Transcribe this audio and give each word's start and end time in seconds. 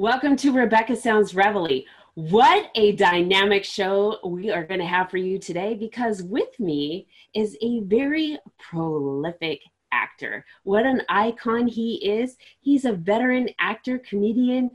Welcome 0.00 0.36
to 0.36 0.52
Rebecca 0.52 0.96
Sounds 0.96 1.34
Reveille. 1.34 1.82
What 2.14 2.70
a 2.74 2.92
dynamic 2.92 3.64
show 3.64 4.16
we 4.24 4.50
are 4.50 4.64
going 4.64 4.80
to 4.80 4.86
have 4.86 5.10
for 5.10 5.18
you 5.18 5.38
today 5.38 5.74
because 5.74 6.22
with 6.22 6.58
me 6.58 7.06
is 7.34 7.54
a 7.60 7.80
very 7.80 8.38
prolific 8.58 9.60
actor. 9.92 10.46
What 10.62 10.86
an 10.86 11.02
icon 11.10 11.66
he 11.66 11.96
is. 11.96 12.38
He's 12.60 12.86
a 12.86 12.94
veteran 12.94 13.50
actor, 13.58 13.98
comedian, 13.98 14.70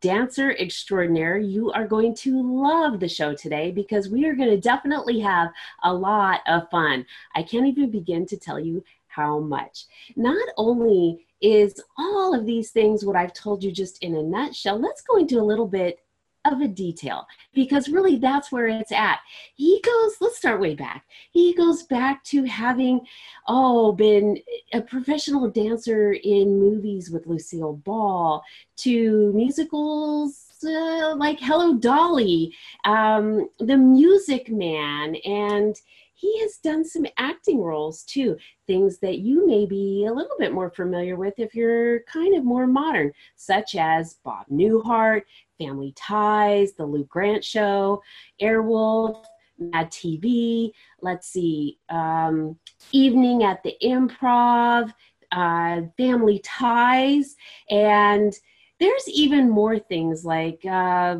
dancer 0.00 0.52
extraordinaire. 0.52 1.36
You 1.36 1.70
are 1.72 1.86
going 1.86 2.14
to 2.14 2.40
love 2.42 3.00
the 3.00 3.08
show 3.08 3.34
today 3.34 3.72
because 3.72 4.08
we 4.08 4.24
are 4.24 4.34
going 4.34 4.48
to 4.48 4.56
definitely 4.56 5.20
have 5.20 5.50
a 5.82 5.92
lot 5.92 6.40
of 6.46 6.70
fun. 6.70 7.04
I 7.34 7.42
can't 7.42 7.66
even 7.66 7.90
begin 7.90 8.24
to 8.28 8.38
tell 8.38 8.58
you 8.58 8.82
how 9.08 9.40
much. 9.40 9.84
Not 10.16 10.48
only 10.56 11.26
is 11.40 11.80
all 11.98 12.34
of 12.34 12.46
these 12.46 12.70
things 12.70 13.04
what 13.04 13.16
I've 13.16 13.32
told 13.32 13.62
you 13.62 13.72
just 13.72 14.02
in 14.02 14.16
a 14.16 14.22
nutshell, 14.22 14.80
let's 14.80 15.02
go 15.02 15.16
into 15.16 15.40
a 15.40 15.42
little 15.42 15.66
bit 15.66 16.00
of 16.46 16.60
a 16.60 16.68
detail 16.68 17.26
because 17.52 17.88
really 17.88 18.16
that's 18.16 18.50
where 18.50 18.66
it's 18.66 18.92
at. 18.92 19.20
He 19.54 19.80
goes, 19.84 20.16
let's 20.20 20.38
start 20.38 20.60
way 20.60 20.74
back. 20.74 21.04
He 21.32 21.54
goes 21.54 21.82
back 21.84 22.24
to 22.24 22.44
having, 22.44 23.00
oh, 23.46 23.92
been 23.92 24.38
a 24.72 24.80
professional 24.80 25.50
dancer 25.50 26.12
in 26.12 26.58
movies 26.58 27.10
with 27.10 27.26
Lucille 27.26 27.74
Ball, 27.74 28.42
to 28.78 29.32
musicals 29.34 30.46
uh, 30.64 31.14
like 31.16 31.38
Hello 31.40 31.76
Dolly, 31.76 32.54
um, 32.84 33.48
The 33.58 33.76
Music 33.76 34.50
Man, 34.50 35.16
and 35.16 35.76
he 36.20 36.40
has 36.40 36.58
done 36.58 36.84
some 36.84 37.06
acting 37.16 37.60
roles 37.60 38.02
too, 38.02 38.36
things 38.66 38.98
that 38.98 39.18
you 39.18 39.46
may 39.46 39.64
be 39.64 40.04
a 40.06 40.12
little 40.12 40.36
bit 40.38 40.52
more 40.52 40.70
familiar 40.70 41.16
with 41.16 41.34
if 41.38 41.54
you're 41.54 42.00
kind 42.00 42.36
of 42.36 42.44
more 42.44 42.66
modern, 42.66 43.12
such 43.36 43.74
as 43.74 44.18
Bob 44.22 44.46
Newhart, 44.52 45.22
Family 45.58 45.94
Ties, 45.96 46.72
The 46.74 46.84
Lou 46.84 47.04
Grant 47.04 47.42
Show, 47.42 48.02
Airwolf, 48.40 49.24
Mad 49.58 49.90
TV, 49.90 50.72
let's 51.00 51.28
see, 51.28 51.78
um, 51.88 52.58
Evening 52.92 53.44
at 53.44 53.62
the 53.62 53.76
Improv, 53.82 54.92
uh, 55.32 55.82
Family 55.96 56.40
Ties, 56.44 57.34
and 57.70 58.34
there's 58.78 59.08
even 59.08 59.48
more 59.48 59.78
things 59.78 60.24
like 60.24 60.64
uh, 60.66 61.16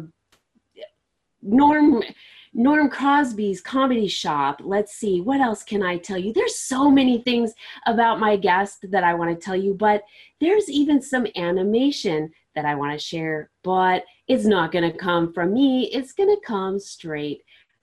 Norm 1.42 2.02
Norm 2.52 2.90
Crosby's 2.90 3.60
comedy 3.60 4.08
shop. 4.08 4.60
Let's 4.64 4.94
see, 4.94 5.20
what 5.20 5.40
else 5.40 5.62
can 5.62 5.82
I 5.82 5.98
tell 5.98 6.18
you? 6.18 6.32
There's 6.32 6.56
so 6.56 6.90
many 6.90 7.22
things 7.22 7.52
about 7.86 8.18
my 8.18 8.36
guest 8.36 8.86
that 8.90 9.04
I 9.04 9.14
want 9.14 9.30
to 9.30 9.44
tell 9.44 9.56
you, 9.56 9.74
but 9.74 10.02
there's 10.40 10.68
even 10.68 11.00
some 11.00 11.26
animation 11.36 12.30
that 12.56 12.64
I 12.64 12.74
want 12.74 12.92
to 12.92 12.98
share, 12.98 13.50
but 13.62 14.04
it's 14.26 14.44
not 14.44 14.72
going 14.72 14.90
to 14.90 14.96
come 14.96 15.32
from 15.32 15.54
me. 15.54 15.90
It's 15.92 16.12
going 16.12 16.28
to 16.28 16.40
come 16.44 16.80
straight 16.80 17.42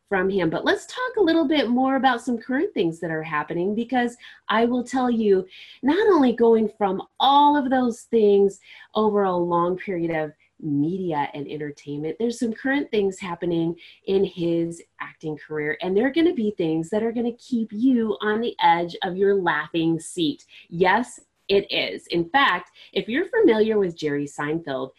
from 0.09 0.29
him. 0.29 0.49
But 0.49 0.65
let's 0.65 0.85
talk 0.85 1.17
a 1.17 1.23
little 1.23 1.47
bit 1.47 1.69
more 1.69 1.95
about 1.95 2.21
some 2.21 2.37
current 2.37 2.73
things 2.73 2.99
that 2.99 3.11
are 3.11 3.23
happening 3.23 3.75
because 3.75 4.15
I 4.49 4.65
will 4.65 4.83
tell 4.83 5.11
you, 5.11 5.45
not 5.83 6.07
only 6.07 6.33
going 6.33 6.69
from 6.77 7.01
all 7.19 7.57
of 7.57 7.69
those 7.69 8.01
things 8.03 8.59
over 8.95 9.23
a 9.23 9.35
long 9.35 9.77
period 9.77 10.11
of 10.11 10.31
media 10.61 11.29
and 11.33 11.47
entertainment. 11.47 12.15
There's 12.19 12.39
some 12.39 12.53
current 12.53 12.89
things 12.91 13.19
happening 13.19 13.75
in 14.05 14.23
his 14.23 14.81
acting 14.99 15.37
career, 15.37 15.77
and 15.81 15.95
they're 15.95 16.11
going 16.11 16.27
to 16.27 16.33
be 16.33 16.51
things 16.57 16.89
that 16.89 17.03
are 17.03 17.11
going 17.11 17.31
to 17.31 17.43
keep 17.43 17.69
you 17.71 18.17
on 18.21 18.41
the 18.41 18.55
edge 18.61 18.95
of 19.03 19.17
your 19.17 19.35
laughing 19.35 19.99
seat. 19.99 20.45
Yes, 20.69 21.19
it 21.47 21.71
is. 21.71 22.07
In 22.07 22.29
fact, 22.29 22.71
if 22.93 23.07
you're 23.07 23.29
familiar 23.29 23.79
with 23.79 23.97
Jerry 23.97 24.25
Seinfeld, 24.25 24.91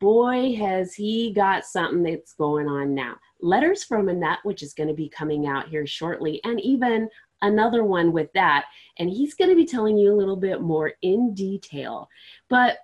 boy, 0.00 0.54
has 0.56 0.94
he 0.94 1.32
got 1.32 1.64
something 1.64 2.02
that's 2.02 2.32
going 2.32 2.66
on 2.66 2.94
now. 2.94 3.16
Letters 3.40 3.84
from 3.84 4.08
a 4.08 4.14
Nut, 4.14 4.38
which 4.44 4.62
is 4.62 4.74
going 4.74 4.88
to 4.88 4.94
be 4.94 5.08
coming 5.08 5.46
out 5.46 5.68
here 5.68 5.86
shortly, 5.86 6.40
and 6.44 6.60
even 6.60 7.08
another 7.42 7.84
one 7.84 8.12
with 8.12 8.32
that. 8.34 8.66
And 8.98 9.10
he's 9.10 9.34
going 9.34 9.50
to 9.50 9.56
be 9.56 9.66
telling 9.66 9.96
you 9.96 10.12
a 10.12 10.16
little 10.16 10.36
bit 10.36 10.60
more 10.60 10.92
in 11.02 11.34
detail. 11.34 12.08
But 12.48 12.78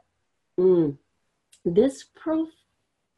mm, 0.59 0.97
this 1.67 2.05
pro 2.15 2.47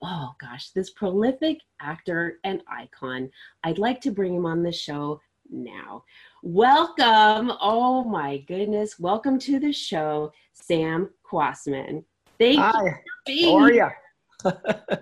oh 0.03 0.35
gosh, 0.41 0.71
this 0.71 0.91
prolific 0.91 1.59
actor 1.81 2.39
and 2.45 2.63
icon. 2.71 3.31
I'd 3.65 3.79
like 3.79 4.01
to 4.03 4.11
bring 4.11 4.35
him 4.35 4.47
on 4.47 4.63
the 4.63 4.73
show 4.73 5.21
now. 5.51 6.05
Welcome. 6.43 7.53
Oh 7.61 8.05
my 8.05 8.39
goodness. 8.39 8.99
Welcome 8.99 9.39
to 9.41 9.59
the 9.59 9.73
show, 9.73 10.33
Sam 10.55 11.11
Kwasman. 11.31 12.05
Thank 12.39 12.61
Hi. 12.61 13.01
you. 13.27 13.51
How 13.51 13.57
are 13.57 13.73
you? 13.73 13.89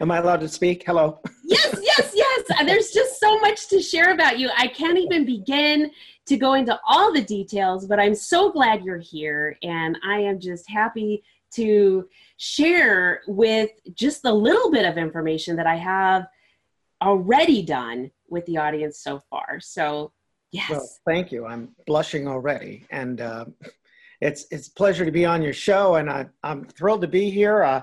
Am 0.00 0.10
I 0.10 0.18
allowed 0.18 0.40
to 0.40 0.48
speak? 0.48 0.82
Hello. 0.84 1.20
yes, 1.44 1.78
yes, 1.80 2.12
yes. 2.14 2.42
There's 2.66 2.90
just 2.90 3.20
so 3.20 3.38
much 3.38 3.68
to 3.68 3.80
share 3.80 4.12
about 4.12 4.38
you. 4.38 4.50
I 4.56 4.66
can't 4.66 4.98
even 4.98 5.24
begin 5.24 5.92
to 6.26 6.36
go 6.36 6.54
into 6.54 6.78
all 6.86 7.12
the 7.12 7.22
details, 7.22 7.86
but 7.86 7.98
I'm 7.98 8.14
so 8.14 8.50
glad 8.50 8.84
you're 8.84 8.98
here. 8.98 9.58
And 9.62 9.98
I 10.04 10.18
am 10.18 10.38
just 10.38 10.68
happy 10.70 11.22
to 11.54 12.08
share 12.36 13.22
with 13.26 13.70
just 13.94 14.22
the 14.22 14.32
little 14.32 14.70
bit 14.70 14.86
of 14.86 14.96
information 14.96 15.56
that 15.56 15.66
I 15.66 15.76
have 15.76 16.26
already 17.02 17.62
done 17.62 18.10
with 18.28 18.46
the 18.46 18.56
audience 18.56 18.98
so 19.00 19.20
far. 19.28 19.60
So, 19.60 20.12
yes. 20.52 20.70
Well, 20.70 20.88
thank 21.06 21.32
you. 21.32 21.46
I'm 21.46 21.74
blushing 21.86 22.28
already. 22.28 22.86
And 22.90 23.20
uh, 23.20 23.46
it's, 24.20 24.46
it's 24.50 24.68
a 24.68 24.72
pleasure 24.72 25.04
to 25.04 25.10
be 25.10 25.26
on 25.26 25.42
your 25.42 25.52
show. 25.52 25.96
And 25.96 26.08
I, 26.08 26.26
I'm 26.42 26.64
thrilled 26.64 27.02
to 27.02 27.08
be 27.08 27.30
here. 27.30 27.64
Uh, 27.64 27.82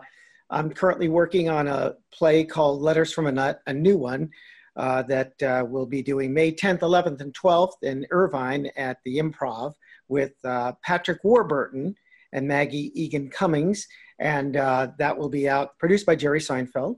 I'm 0.50 0.72
currently 0.72 1.10
working 1.10 1.50
on 1.50 1.68
a 1.68 1.96
play 2.12 2.44
called 2.44 2.82
Letters 2.82 3.14
from 3.14 3.28
a 3.28 3.32
Nut, 3.32 3.62
a 3.68 3.74
new 3.74 3.98
one. 3.98 4.32
Uh, 4.76 5.02
that 5.04 5.34
uh, 5.44 5.66
we'll 5.68 5.86
be 5.86 6.02
doing 6.02 6.34
May 6.34 6.52
10th, 6.52 6.80
11th, 6.80 7.22
and 7.22 7.34
12th 7.34 7.82
in 7.82 8.06
Irvine 8.12 8.70
at 8.78 8.98
the 9.04 9.18
Improv 9.18 9.74
with 10.08 10.34
uh, 10.46 10.74
Patrick 10.84 11.24
Warburton 11.24 11.96
and 12.32 12.48
Maggie 12.48 12.92
Egan 12.96 13.30
Cummings. 13.30 13.88
And 14.20 14.56
uh, 14.56 14.90
that 14.98 15.18
will 15.18 15.30
be 15.30 15.50
out, 15.50 15.78
produced 15.80 16.06
by 16.06 16.16
Jerry 16.16 16.40
Seinfeld. 16.40 16.98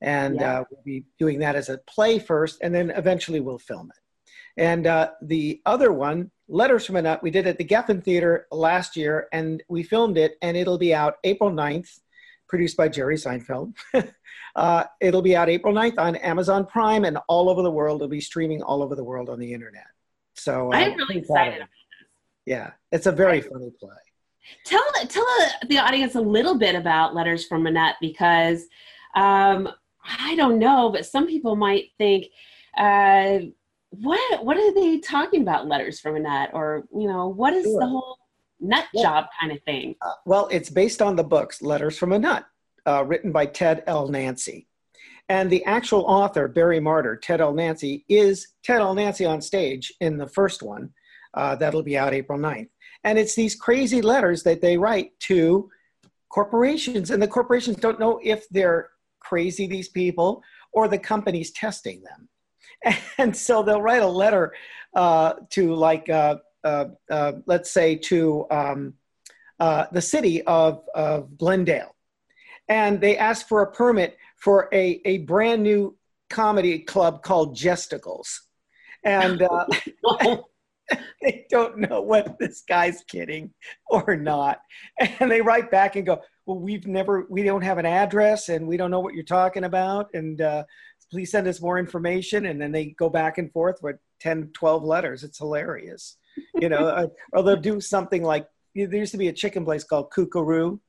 And 0.00 0.40
yeah. 0.40 0.60
uh, 0.60 0.64
we'll 0.70 0.82
be 0.84 1.04
doing 1.18 1.38
that 1.40 1.54
as 1.54 1.68
a 1.68 1.78
play 1.86 2.18
first, 2.18 2.58
and 2.62 2.74
then 2.74 2.90
eventually 2.90 3.40
we'll 3.40 3.58
film 3.58 3.90
it. 3.90 4.02
And 4.56 4.86
uh, 4.86 5.10
the 5.22 5.60
other 5.64 5.92
one, 5.92 6.30
Letters 6.48 6.84
from 6.84 6.96
a 6.96 7.02
Nut, 7.02 7.22
we 7.22 7.30
did 7.30 7.46
at 7.46 7.56
the 7.56 7.64
Geffen 7.64 8.04
Theater 8.04 8.46
last 8.50 8.96
year, 8.96 9.28
and 9.32 9.62
we 9.68 9.82
filmed 9.82 10.18
it, 10.18 10.34
and 10.42 10.56
it'll 10.56 10.76
be 10.76 10.94
out 10.94 11.14
April 11.24 11.50
9th, 11.50 11.88
produced 12.52 12.76
by 12.76 12.86
Jerry 12.86 13.16
Seinfeld. 13.16 13.74
Uh, 14.54 14.84
it'll 15.00 15.22
be 15.22 15.34
out 15.34 15.48
April 15.48 15.72
9th 15.72 15.98
on 15.98 16.14
Amazon 16.16 16.66
Prime 16.66 17.06
and 17.06 17.16
all 17.26 17.48
over 17.48 17.62
the 17.62 17.70
world. 17.70 18.02
It'll 18.02 18.08
be 18.08 18.20
streaming 18.20 18.62
all 18.62 18.82
over 18.82 18.94
the 18.94 19.02
world 19.02 19.30
on 19.30 19.38
the 19.38 19.50
internet. 19.50 19.86
So 20.34 20.70
uh, 20.70 20.76
I'm 20.76 20.94
really 20.94 21.20
excited. 21.20 21.62
Yeah, 22.44 22.72
it's 22.90 23.06
a 23.06 23.12
very 23.12 23.40
funny 23.40 23.70
play. 23.80 23.96
Tell 24.66 24.82
tell 25.08 25.24
the 25.68 25.78
audience 25.78 26.16
a 26.16 26.20
little 26.20 26.58
bit 26.58 26.74
about 26.74 27.14
Letters 27.14 27.46
from 27.46 27.62
Nut 27.64 27.96
because 27.98 28.64
um, 29.14 29.70
I 30.04 30.34
don't 30.36 30.58
know, 30.58 30.90
but 30.90 31.06
some 31.06 31.26
people 31.26 31.56
might 31.56 31.86
think, 31.96 32.26
uh, 32.76 33.38
what 33.88 34.44
what 34.44 34.58
are 34.58 34.74
they 34.74 34.98
talking 34.98 35.40
about? 35.40 35.66
Letters 35.66 35.98
from 35.98 36.22
Nut, 36.22 36.50
or 36.52 36.84
you 36.94 37.08
know, 37.08 37.28
what 37.28 37.54
is 37.54 37.64
sure. 37.64 37.80
the 37.80 37.86
whole 37.86 38.18
nut 38.62 38.86
yeah. 38.94 39.02
job 39.02 39.26
kind 39.40 39.52
of 39.52 39.62
thing? 39.64 39.94
Uh, 40.00 40.12
well, 40.24 40.48
it's 40.50 40.70
based 40.70 41.02
on 41.02 41.16
the 41.16 41.24
books 41.24 41.60
Letters 41.60 41.98
from 41.98 42.12
a 42.12 42.18
Nut, 42.18 42.46
uh, 42.86 43.04
written 43.04 43.32
by 43.32 43.46
Ted 43.46 43.82
L. 43.86 44.08
Nancy. 44.08 44.66
And 45.28 45.50
the 45.50 45.64
actual 45.64 46.02
author, 46.02 46.48
Barry 46.48 46.80
Marder, 46.80 47.20
Ted 47.20 47.40
L. 47.40 47.54
Nancy, 47.54 48.04
is 48.08 48.48
Ted 48.64 48.80
L. 48.80 48.94
Nancy 48.94 49.24
on 49.24 49.40
stage 49.40 49.92
in 50.00 50.16
the 50.16 50.26
first 50.26 50.62
one. 50.62 50.90
Uh, 51.34 51.56
that'll 51.56 51.82
be 51.82 51.96
out 51.96 52.14
April 52.14 52.38
9th. 52.38 52.68
And 53.04 53.18
it's 53.18 53.34
these 53.34 53.54
crazy 53.54 54.02
letters 54.02 54.42
that 54.42 54.60
they 54.60 54.76
write 54.76 55.18
to 55.20 55.70
corporations, 56.28 57.10
and 57.10 57.22
the 57.22 57.28
corporations 57.28 57.76
don't 57.76 58.00
know 58.00 58.20
if 58.22 58.48
they're 58.50 58.90
crazy, 59.20 59.66
these 59.66 59.88
people, 59.88 60.42
or 60.72 60.88
the 60.88 60.98
company's 60.98 61.50
testing 61.52 62.02
them. 62.02 62.28
And 63.18 63.36
so 63.36 63.62
they'll 63.62 63.80
write 63.80 64.02
a 64.02 64.06
letter 64.06 64.52
uh, 64.94 65.34
to, 65.50 65.74
like, 65.74 66.08
uh 66.08 66.36
let's 66.64 67.70
say, 67.70 67.96
to 67.96 68.46
um, 68.50 68.94
uh, 69.60 69.86
the 69.92 70.02
city 70.02 70.42
of, 70.42 70.84
of 70.94 71.36
Glendale. 71.38 71.94
And 72.68 73.00
they 73.00 73.16
ask 73.16 73.48
for 73.48 73.62
a 73.62 73.72
permit 73.72 74.16
for 74.36 74.68
a, 74.72 75.00
a 75.04 75.18
brand 75.18 75.62
new 75.62 75.96
comedy 76.30 76.80
club 76.80 77.22
called 77.22 77.54
Jesticles. 77.54 78.42
And 79.04 79.42
uh, 79.42 79.66
they 81.22 81.46
don't 81.50 81.78
know 81.78 82.02
whether 82.02 82.34
this 82.38 82.62
guy's 82.68 83.02
kidding 83.04 83.52
or 83.88 84.16
not. 84.16 84.60
And 84.98 85.30
they 85.30 85.40
write 85.40 85.70
back 85.70 85.96
and 85.96 86.06
go, 86.06 86.20
Well, 86.46 86.58
we've 86.58 86.86
never, 86.86 87.26
we 87.28 87.42
don't 87.42 87.62
have 87.62 87.78
an 87.78 87.86
address 87.86 88.48
and 88.48 88.66
we 88.66 88.76
don't 88.76 88.90
know 88.90 89.00
what 89.00 89.14
you're 89.14 89.24
talking 89.24 89.64
about. 89.64 90.08
And 90.14 90.40
uh, 90.40 90.64
please 91.10 91.30
send 91.30 91.46
us 91.46 91.60
more 91.60 91.78
information. 91.78 92.46
And 92.46 92.60
then 92.60 92.72
they 92.72 92.86
go 92.86 93.08
back 93.08 93.38
and 93.38 93.52
forth 93.52 93.82
with 93.82 93.96
10, 94.20 94.50
12 94.54 94.82
letters. 94.82 95.24
It's 95.24 95.38
hilarious. 95.38 96.16
You 96.60 96.68
know, 96.68 96.86
uh, 96.86 97.06
or 97.32 97.42
they'll 97.42 97.56
do 97.56 97.80
something 97.80 98.22
like 98.22 98.46
there 98.74 98.94
used 98.94 99.12
to 99.12 99.18
be 99.18 99.28
a 99.28 99.32
chicken 99.32 99.64
place 99.64 99.84
called 99.84 100.10
Koo 100.12 100.26
Koo 100.26 100.42
Roo 100.42 100.80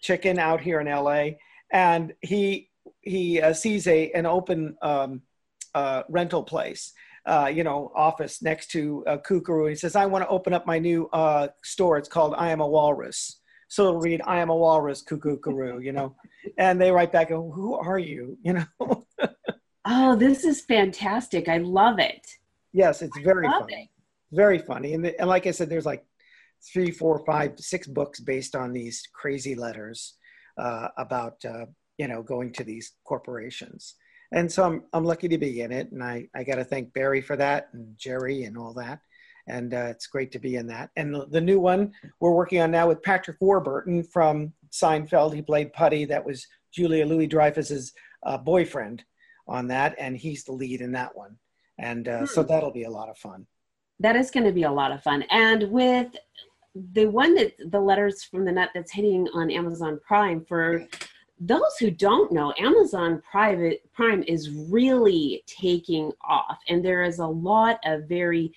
Chicken 0.00 0.38
out 0.38 0.60
here 0.60 0.80
in 0.80 0.86
LA. 0.86 1.30
and 1.72 2.14
he 2.22 2.70
he 3.02 3.40
uh, 3.40 3.52
sees 3.52 3.86
a 3.86 4.10
an 4.12 4.26
open 4.26 4.76
um, 4.82 5.22
uh, 5.74 6.02
rental 6.08 6.42
place, 6.42 6.92
uh, 7.26 7.50
you 7.52 7.64
know, 7.64 7.92
office 7.94 8.42
next 8.42 8.70
to 8.72 9.04
uh, 9.06 9.18
Koo 9.18 9.40
Koo 9.40 9.52
Roo. 9.52 9.66
He 9.66 9.74
says, 9.74 9.96
"I 9.96 10.06
want 10.06 10.24
to 10.24 10.28
open 10.28 10.52
up 10.52 10.66
my 10.66 10.78
new 10.78 11.08
uh, 11.12 11.48
store. 11.62 11.98
It's 11.98 12.08
called 12.08 12.34
I 12.36 12.50
Am 12.50 12.60
a 12.60 12.66
Walrus." 12.66 13.40
So 13.68 13.88
it'll 13.88 14.00
read, 14.00 14.20
"I 14.26 14.40
am 14.40 14.50
a 14.50 14.56
walrus, 14.56 15.00
cuckoo, 15.02 15.38
you 15.80 15.92
know, 15.92 16.16
and 16.58 16.80
they 16.80 16.90
write 16.90 17.12
back, 17.12 17.28
"Who 17.28 17.74
are 17.74 17.98
you?" 17.98 18.36
You 18.44 18.54
know. 18.54 19.06
oh, 19.84 20.16
this 20.16 20.44
is 20.44 20.62
fantastic! 20.62 21.48
I 21.48 21.58
love 21.58 21.98
it. 21.98 22.26
Yes, 22.72 23.02
it's 23.02 23.18
very 23.18 23.46
funny. 23.48 23.74
It. 23.74 23.99
Very 24.32 24.58
funny, 24.58 24.94
and, 24.94 25.04
the, 25.04 25.18
and 25.18 25.28
like 25.28 25.46
I 25.46 25.50
said, 25.50 25.68
there's 25.68 25.86
like 25.86 26.04
three, 26.72 26.90
four, 26.90 27.24
five, 27.24 27.58
six 27.58 27.86
books 27.86 28.20
based 28.20 28.54
on 28.54 28.72
these 28.72 29.02
crazy 29.12 29.54
letters 29.54 30.14
uh, 30.58 30.88
about 30.96 31.44
uh, 31.44 31.66
you 31.98 32.08
know 32.08 32.22
going 32.22 32.52
to 32.54 32.64
these 32.64 32.92
corporations. 33.04 33.94
And 34.32 34.50
so 34.50 34.64
I'm 34.64 34.84
I'm 34.92 35.04
lucky 35.04 35.28
to 35.28 35.38
be 35.38 35.60
in 35.60 35.72
it, 35.72 35.90
and 35.92 36.02
I 36.02 36.28
I 36.34 36.44
got 36.44 36.56
to 36.56 36.64
thank 36.64 36.92
Barry 36.92 37.20
for 37.20 37.36
that 37.36 37.68
and 37.72 37.96
Jerry 37.96 38.44
and 38.44 38.56
all 38.56 38.74
that. 38.74 39.00
And 39.48 39.74
uh, 39.74 39.88
it's 39.90 40.06
great 40.06 40.30
to 40.32 40.38
be 40.38 40.56
in 40.56 40.66
that. 40.68 40.90
And 40.96 41.12
the, 41.12 41.26
the, 41.26 41.40
new 41.40 41.58
one 41.58 41.92
we're 42.20 42.30
working 42.30 42.60
on 42.60 42.70
now 42.70 42.86
with 42.86 43.02
Patrick 43.02 43.38
Warburton 43.40 44.04
from 44.04 44.52
Seinfeld. 44.70 45.34
He 45.34 45.42
played 45.42 45.72
Putty. 45.72 46.04
That 46.04 46.24
was 46.24 46.46
Julia 46.72 47.04
Louis 47.04 47.26
Dreyfus's 47.26 47.92
uh, 48.24 48.38
boyfriend 48.38 49.02
on 49.48 49.66
that, 49.68 49.96
and 49.98 50.16
he's 50.16 50.44
the 50.44 50.52
lead 50.52 50.80
in 50.80 50.92
that 50.92 51.16
one. 51.16 51.36
And 51.78 52.06
uh, 52.06 52.18
hmm. 52.20 52.24
so 52.26 52.42
that'll 52.42 52.70
be 52.70 52.84
a 52.84 52.90
lot 52.90 53.08
of 53.08 53.18
fun. 53.18 53.46
That 54.00 54.16
is 54.16 54.30
going 54.30 54.46
to 54.46 54.52
be 54.52 54.64
a 54.64 54.72
lot 54.72 54.92
of 54.92 55.02
fun. 55.02 55.22
And 55.30 55.70
with 55.70 56.16
the 56.92 57.06
one 57.06 57.34
that 57.34 57.52
the 57.70 57.80
letters 57.80 58.24
from 58.24 58.44
the 58.44 58.52
nut 58.52 58.70
that's 58.74 58.92
hitting 58.92 59.28
on 59.34 59.50
Amazon 59.50 60.00
Prime 60.06 60.44
for 60.44 60.86
those 61.38 61.76
who 61.78 61.90
don't 61.90 62.32
know, 62.32 62.52
Amazon 62.58 63.22
Private 63.30 63.82
Prime 63.92 64.22
is 64.26 64.50
really 64.50 65.42
taking 65.46 66.12
off, 66.22 66.58
and 66.68 66.84
there 66.84 67.02
is 67.02 67.18
a 67.18 67.26
lot 67.26 67.78
of 67.86 68.04
very 68.04 68.52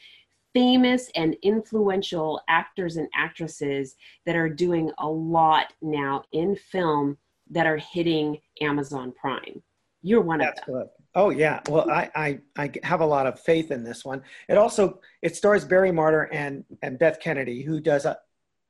famous 0.54 1.10
and 1.16 1.36
influential 1.42 2.42
actors 2.50 2.98
and 2.98 3.08
actresses 3.16 3.96
that 4.26 4.36
are 4.36 4.50
doing 4.50 4.92
a 5.00 5.08
lot 5.08 5.74
now 5.82 6.24
in 6.34 6.56
film 6.56 7.18
that 7.50 7.66
are 7.66 7.78
hitting 7.78 8.38
Amazon 8.62 9.14
Prime. 9.14 9.64
You're 10.02 10.22
one 10.22 10.40
That's 10.40 10.60
of 10.60 10.66
them. 10.66 10.76
Good. 10.76 10.90
Oh 11.16 11.30
yeah. 11.30 11.60
Well, 11.70 11.90
I, 11.90 12.10
I 12.16 12.40
I 12.58 12.72
have 12.84 13.02
a 13.02 13.06
lot 13.06 13.28
of 13.28 13.40
faith 13.40 13.72
in 13.72 13.84
this 13.84 14.04
one. 14.04 14.24
It 14.50 14.58
also 14.58 15.00
it 15.22 15.36
stars 15.36 15.64
Barry 15.64 15.92
Marder 15.92 16.28
and 16.32 16.64
and 16.82 16.98
Beth 16.98 17.20
Kennedy, 17.20 17.62
who 17.62 17.80
does 17.80 18.06
a 18.06 18.18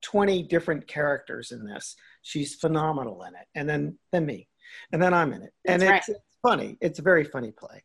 20 0.04 0.44
different 0.44 0.86
characters 0.88 1.51
in 1.51 1.66
this. 1.66 1.95
She's 2.22 2.56
phenomenal 2.56 3.24
in 3.24 3.34
it. 3.36 3.48
And 3.56 3.68
then 3.68 3.98
then 4.12 4.25
me. 4.25 4.48
And 4.92 5.01
then 5.01 5.13
I'm 5.13 5.34
in 5.34 5.44
it. 5.44 5.54
And 5.66 5.81
it's, 5.81 6.10
it's 6.10 6.19
funny. 6.42 6.78
It's 6.81 7.00
a 7.00 7.04
very 7.04 7.24
funny 7.24 7.51
play. 7.51 7.84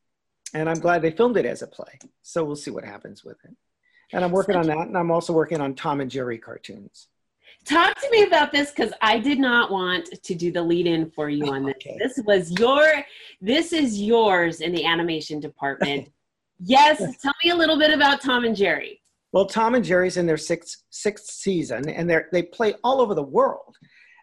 And 0.54 0.68
I'm 0.68 0.80
glad 0.80 1.02
they 1.02 1.10
filmed 1.10 1.36
it 1.36 1.46
as 1.46 1.62
a 1.62 1.66
play. 1.66 1.98
So 2.22 2.44
we'll 2.44 2.56
see 2.56 2.70
what 2.70 2.84
happens 2.84 3.24
with 3.24 3.36
it. 3.44 3.54
And 4.12 4.24
I'm 4.24 4.30
working 4.30 4.56
on 4.56 4.66
that. 4.66 4.88
And 4.88 4.96
I'm 4.96 5.10
also 5.10 5.32
working 5.32 5.60
on 5.60 5.74
Tom 5.74 6.00
and 6.00 6.10
Jerry 6.10 6.38
cartoons. 6.38 7.08
Talk 7.64 8.00
to 8.00 8.10
me 8.10 8.22
about 8.22 8.50
this 8.50 8.70
because 8.70 8.92
I 9.02 9.18
did 9.18 9.38
not 9.38 9.70
want 9.70 10.06
to 10.22 10.34
do 10.34 10.50
the 10.50 10.62
lead 10.62 10.86
in 10.86 11.10
for 11.10 11.28
you 11.28 11.46
on 11.52 11.64
this. 11.64 11.74
Okay. 11.76 11.96
This 11.98 12.18
was 12.24 12.50
your, 12.58 13.04
this 13.40 13.72
is 13.72 14.00
yours 14.00 14.60
in 14.60 14.72
the 14.72 14.84
animation 14.84 15.38
department. 15.38 16.08
yes, 16.60 16.98
tell 17.20 17.34
me 17.44 17.50
a 17.50 17.54
little 17.54 17.78
bit 17.78 17.92
about 17.92 18.22
Tom 18.22 18.44
and 18.44 18.56
Jerry. 18.56 19.02
Well, 19.32 19.46
Tom 19.46 19.74
and 19.74 19.84
Jerry's 19.84 20.16
in 20.16 20.26
their 20.26 20.38
sixth 20.38 20.84
sixth 20.90 21.26
season, 21.26 21.88
and 21.90 22.08
they 22.08 22.20
they 22.32 22.42
play 22.42 22.74
all 22.82 23.00
over 23.00 23.14
the 23.14 23.22
world, 23.22 23.76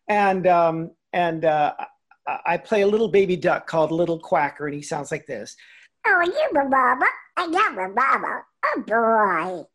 and 0.10 0.48
um, 0.48 0.92
and 1.14 1.46
uh, 1.46 1.74
I 2.46 2.58
play 2.58 2.82
a 2.82 2.88
little 2.88 3.08
baby 3.08 3.36
duck 3.36 3.68
called 3.68 3.92
Little 3.92 4.20
Quacker, 4.20 4.66
and 4.66 4.74
he 4.74 4.82
sounds 4.82 5.12
like 5.12 5.28
this. 5.28 5.56
Oh, 6.08 6.22
you're 6.22 6.62
a 6.62 6.70
Baba, 6.70 7.06
I 7.38 7.44
am 7.44 7.78
a 7.78 7.90
Baba, 7.94 8.44
oh 8.66 8.84
boy. 8.88 9.66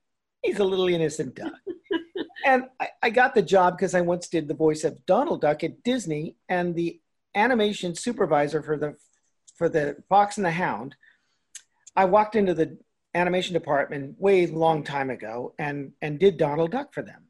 He's 0.42 0.58
a 0.58 0.64
little 0.64 0.88
innocent 0.88 1.34
duck. 1.34 1.52
and 2.46 2.64
I, 2.80 2.88
I 3.02 3.10
got 3.10 3.34
the 3.34 3.42
job 3.42 3.76
because 3.76 3.94
I 3.94 4.00
once 4.00 4.28
did 4.28 4.48
the 4.48 4.54
voice 4.54 4.84
of 4.84 5.04
Donald 5.06 5.42
Duck 5.42 5.62
at 5.64 5.82
Disney, 5.82 6.36
and 6.48 6.74
the 6.74 7.00
animation 7.34 7.94
supervisor 7.94 8.62
for 8.62 8.76
the 8.76 8.96
for 9.56 9.68
the 9.68 9.96
Fox 10.08 10.36
and 10.36 10.46
the 10.46 10.50
Hound. 10.50 10.96
I 11.94 12.06
walked 12.06 12.36
into 12.36 12.54
the 12.54 12.78
animation 13.14 13.52
department 13.52 14.14
way 14.18 14.46
long 14.46 14.84
time 14.84 15.10
ago 15.10 15.54
and 15.58 15.92
and 16.00 16.18
did 16.18 16.36
Donald 16.36 16.72
Duck 16.72 16.94
for 16.94 17.02
them. 17.02 17.24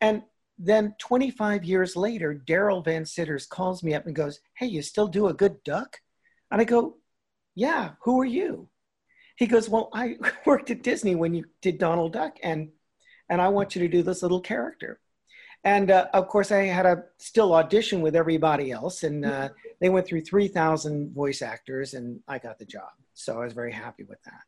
And 0.00 0.22
then 0.58 0.94
25 1.00 1.64
years 1.64 1.96
later, 1.96 2.34
Darrell 2.34 2.82
Van 2.82 3.04
Citters 3.04 3.46
calls 3.46 3.82
me 3.82 3.94
up 3.94 4.06
and 4.06 4.14
goes, 4.14 4.40
Hey, 4.56 4.66
you 4.66 4.82
still 4.82 5.08
do 5.08 5.28
a 5.28 5.34
good 5.34 5.62
duck? 5.64 6.00
And 6.50 6.60
I 6.60 6.64
go, 6.64 6.96
Yeah, 7.54 7.92
who 8.02 8.20
are 8.20 8.26
you? 8.26 8.68
He 9.36 9.46
goes, 9.46 9.68
Well, 9.68 9.90
I 9.92 10.16
worked 10.46 10.70
at 10.70 10.82
Disney 10.82 11.14
when 11.14 11.34
you 11.34 11.44
did 11.62 11.78
Donald 11.78 12.12
Duck, 12.12 12.38
and 12.42 12.70
and 13.28 13.40
I 13.40 13.48
want 13.48 13.74
you 13.74 13.82
to 13.82 13.88
do 13.88 14.02
this 14.02 14.22
little 14.22 14.40
character. 14.40 15.00
And 15.64 15.90
uh, 15.90 16.08
of 16.12 16.28
course, 16.28 16.52
I 16.52 16.64
had 16.64 16.84
a 16.84 17.04
still 17.16 17.54
audition 17.54 18.02
with 18.02 18.14
everybody 18.14 18.70
else, 18.70 19.02
and 19.02 19.24
uh, 19.24 19.48
they 19.80 19.88
went 19.88 20.06
through 20.06 20.20
3,000 20.20 21.14
voice 21.14 21.40
actors, 21.40 21.94
and 21.94 22.20
I 22.28 22.38
got 22.38 22.58
the 22.58 22.66
job. 22.66 22.90
So 23.14 23.40
I 23.40 23.44
was 23.44 23.54
very 23.54 23.72
happy 23.72 24.02
with 24.02 24.22
that. 24.24 24.42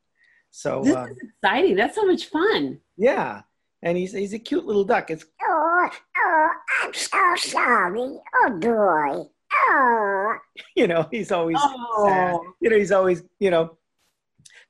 So 0.51 0.83
this 0.85 0.95
uh, 0.95 1.07
is 1.11 1.19
exciting. 1.23 1.77
That's 1.77 1.95
so 1.95 2.05
much 2.05 2.27
fun. 2.27 2.81
Yeah, 2.97 3.43
and 3.83 3.97
he's 3.97 4.13
he's 4.13 4.33
a 4.33 4.39
cute 4.39 4.67
little 4.67 4.85
duck. 4.85 5.11
It's 5.11 5.25
oh 5.43 5.89
oh 6.17 6.49
I'm 6.83 6.95
so 6.95 7.35
sorry. 7.37 8.01
Oh 8.01 8.51
boy. 8.59 9.31
Oh. 9.55 10.37
You 10.75 10.87
know 10.87 11.09
he's 11.11 11.33
always 11.33 11.57
oh. 11.61 12.07
sad. 12.07 12.37
You 12.61 12.71
know 12.71 12.77
he's 12.77 12.93
always 12.93 13.23
you 13.39 13.51
know. 13.51 13.77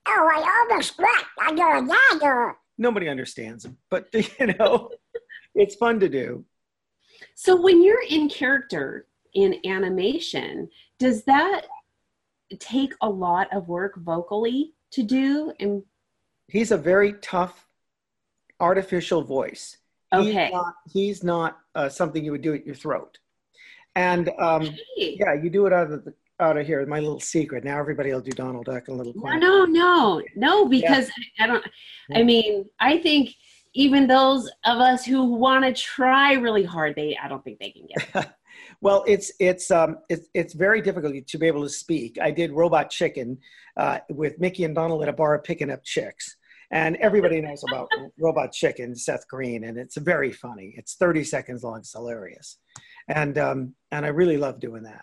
Oh, 0.06 0.31
I 0.32 0.67
almost 0.70 0.99
wrecked. 0.99 1.25
I 1.41 1.55
got 1.55 1.82
a 1.82 2.19
dagger. 2.19 2.56
Nobody 2.79 3.08
understands 3.08 3.64
him, 3.64 3.76
but 3.91 4.08
you 4.12 4.55
know, 4.58 4.91
it's 5.55 5.75
fun 5.75 6.00
to 6.00 6.08
do. 6.08 6.44
So 7.35 7.61
when 7.61 7.83
you're 7.83 8.04
in 8.09 8.28
character 8.28 9.07
in 9.35 9.61
animation, 9.64 10.69
does 10.99 11.25
that 11.25 11.66
take 12.59 12.92
a 13.00 13.09
lot 13.09 13.49
of 13.52 13.69
work 13.69 13.97
vocally? 13.97 14.75
to 14.92 15.02
do 15.02 15.52
and 15.61 15.83
he's 16.49 16.71
a 16.71 16.76
very 16.76 17.14
tough 17.14 17.66
artificial 18.61 19.23
voice 19.23 19.76
okay 20.12 20.45
he's 20.45 20.52
not, 20.52 20.75
he's 20.92 21.25
not 21.25 21.59
uh, 21.75 21.88
something 21.88 22.25
you 22.25 22.33
would 22.33 22.42
do 22.42 22.54
at 22.54 22.64
your 22.64 22.75
throat 22.75 23.19
and 23.95 24.31
um, 24.38 24.62
okay. 24.62 25.16
yeah 25.19 25.35
you 25.35 25.50
do 25.50 25.66
it 25.66 25.73
out 25.73 25.90
of 25.90 26.04
the 26.04 26.14
out 26.40 26.57
of 26.57 26.66
here 26.66 26.85
my 26.87 27.00
little 27.00 27.21
secret 27.21 27.64
now 27.64 27.78
everybody 27.78 28.12
will 28.12 28.21
do 28.21 28.31
donald 28.33 28.66
duck 28.66 28.88
and 28.88 28.99
little 28.99 29.14
no 29.16 29.37
no 29.37 29.64
no 29.64 30.23
no 30.35 30.69
because 30.69 31.11
yeah. 31.38 31.45
i 31.45 31.47
don't 31.47 31.64
i 32.14 32.23
mean 32.23 32.64
i 32.81 32.99
think 32.99 33.31
even 33.75 34.07
those 34.07 34.50
of 34.64 34.78
us 34.78 35.05
who 35.05 35.25
want 35.35 35.64
to 35.64 35.73
try 35.73 36.35
really 36.35 36.64
hard 36.64 36.95
they 36.95 37.16
i 37.23 37.28
don't 37.28 37.43
think 37.45 37.59
they 37.59 37.71
can 37.71 37.87
get 37.87 38.35
Well, 38.81 39.05
it's 39.07 39.33
it's 39.38 39.71
um, 39.71 39.99
it's 40.09 40.28
it's 40.35 40.55
very 40.55 40.81
difficult 40.81 41.26
to 41.26 41.38
be 41.38 41.47
able 41.47 41.62
to 41.62 41.69
speak. 41.69 42.19
I 42.21 42.31
did 42.31 42.52
Robot 42.52 42.90
Chicken 42.90 43.38
uh, 43.76 43.99
with 44.11 44.38
Mickey 44.38 44.64
and 44.64 44.75
Donald 44.75 45.02
at 45.02 45.09
a 45.09 45.12
bar 45.12 45.38
picking 45.38 45.71
up 45.71 45.83
chicks, 45.85 46.37
and 46.71 46.97
everybody 46.97 47.40
knows 47.40 47.62
about 47.69 47.88
Robot 48.19 48.52
Chicken, 48.52 48.95
Seth 48.95 49.26
Green, 49.28 49.64
and 49.64 49.78
it's 49.78 49.97
very 49.97 50.33
funny. 50.33 50.75
It's 50.76 50.95
30 50.95 51.25
seconds 51.25 51.62
long. 51.62 51.78
It's 51.78 51.93
hilarious, 51.93 52.59
and 53.09 53.38
um, 53.38 53.75
and 53.90 54.05
I 54.05 54.09
really 54.09 54.37
love 54.37 54.61
doing 54.61 54.83
that. 54.85 55.02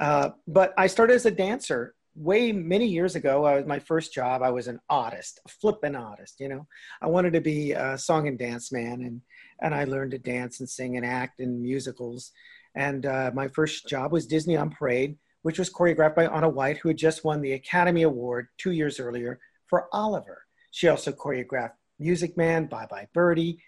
Uh, 0.00 0.30
but 0.48 0.72
I 0.76 0.86
started 0.86 1.14
as 1.14 1.26
a 1.26 1.30
dancer 1.30 1.94
way 2.16 2.50
many 2.50 2.86
years 2.86 3.14
ago. 3.14 3.44
I 3.44 3.56
was 3.56 3.66
my 3.66 3.78
first 3.78 4.12
job. 4.12 4.42
I 4.42 4.50
was 4.50 4.66
an 4.66 4.80
artist, 4.88 5.40
a 5.46 5.48
flippin' 5.48 5.94
artist. 5.94 6.40
You 6.40 6.48
know, 6.48 6.66
I 7.00 7.06
wanted 7.06 7.34
to 7.34 7.40
be 7.40 7.72
a 7.72 7.96
song 7.96 8.26
and 8.26 8.38
dance 8.38 8.72
man, 8.72 9.02
and 9.02 9.20
and 9.62 9.74
I 9.74 9.84
learned 9.84 10.12
to 10.12 10.18
dance 10.18 10.60
and 10.60 10.68
sing 10.68 10.96
and 10.96 11.04
act 11.04 11.38
in 11.40 11.62
musicals 11.62 12.32
and 12.74 13.06
uh, 13.06 13.30
my 13.34 13.48
first 13.48 13.88
job 13.88 14.12
was 14.12 14.26
Disney 14.26 14.56
on 14.56 14.70
Parade, 14.70 15.16
which 15.42 15.58
was 15.58 15.70
choreographed 15.70 16.14
by 16.14 16.26
Onna 16.26 16.48
White, 16.48 16.78
who 16.78 16.88
had 16.90 16.98
just 16.98 17.24
won 17.24 17.40
the 17.40 17.52
Academy 17.52 18.02
Award 18.02 18.48
two 18.58 18.70
years 18.70 19.00
earlier 19.00 19.40
for 19.66 19.88
Oliver. 19.92 20.44
She 20.70 20.88
also 20.88 21.12
choreographed 21.12 21.72
Music 21.98 22.36
Man, 22.36 22.66
Bye 22.66 22.86
Bye 22.88 23.08
Birdie. 23.12 23.58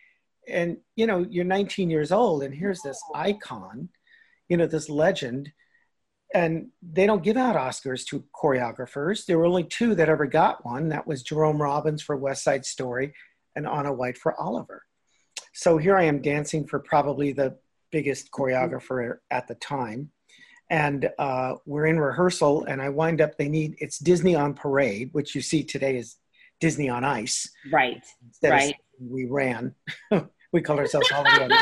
And, 0.48 0.76
you 0.96 1.06
know, 1.06 1.26
you're 1.28 1.44
19 1.44 1.90
years 1.90 2.12
old, 2.12 2.42
and 2.42 2.54
here's 2.54 2.82
this 2.82 3.00
icon, 3.14 3.88
you 4.48 4.56
know, 4.56 4.66
this 4.66 4.88
legend. 4.88 5.52
And 6.34 6.68
they 6.82 7.06
don't 7.06 7.22
give 7.22 7.36
out 7.36 7.56
Oscars 7.56 8.06
to 8.06 8.24
choreographers. 8.34 9.26
There 9.26 9.38
were 9.38 9.46
only 9.46 9.64
two 9.64 9.94
that 9.94 10.08
ever 10.08 10.26
got 10.26 10.64
one. 10.64 10.88
That 10.88 11.06
was 11.06 11.22
Jerome 11.22 11.60
Robbins 11.60 12.02
for 12.02 12.16
West 12.16 12.42
Side 12.42 12.64
Story 12.64 13.12
and 13.54 13.66
Onna 13.66 13.92
White 13.92 14.16
for 14.16 14.38
Oliver. 14.40 14.82
So 15.52 15.76
here 15.76 15.96
I 15.96 16.04
am 16.04 16.22
dancing 16.22 16.66
for 16.66 16.78
probably 16.78 17.32
the 17.32 17.58
biggest 17.90 18.30
choreographer 18.30 19.18
at 19.30 19.46
the 19.46 19.54
time. 19.56 20.10
And 20.70 21.10
uh, 21.18 21.56
we're 21.66 21.84
in 21.86 22.00
rehearsal, 22.00 22.64
and 22.64 22.80
I 22.80 22.88
wind 22.88 23.20
up, 23.20 23.36
they 23.36 23.48
need, 23.48 23.74
it's 23.78 23.98
Disney 23.98 24.34
on 24.34 24.54
Parade, 24.54 25.10
which 25.12 25.34
you 25.34 25.42
see 25.42 25.62
today 25.62 25.98
is 25.98 26.16
Disney 26.60 26.88
on 26.88 27.04
Ice. 27.04 27.50
Right, 27.70 28.02
Instead 28.26 28.50
right. 28.50 28.74
We 28.98 29.26
ran. 29.26 29.74
we 30.52 30.62
called 30.62 30.78
ourselves 30.78 31.10
Hollywood. 31.10 31.52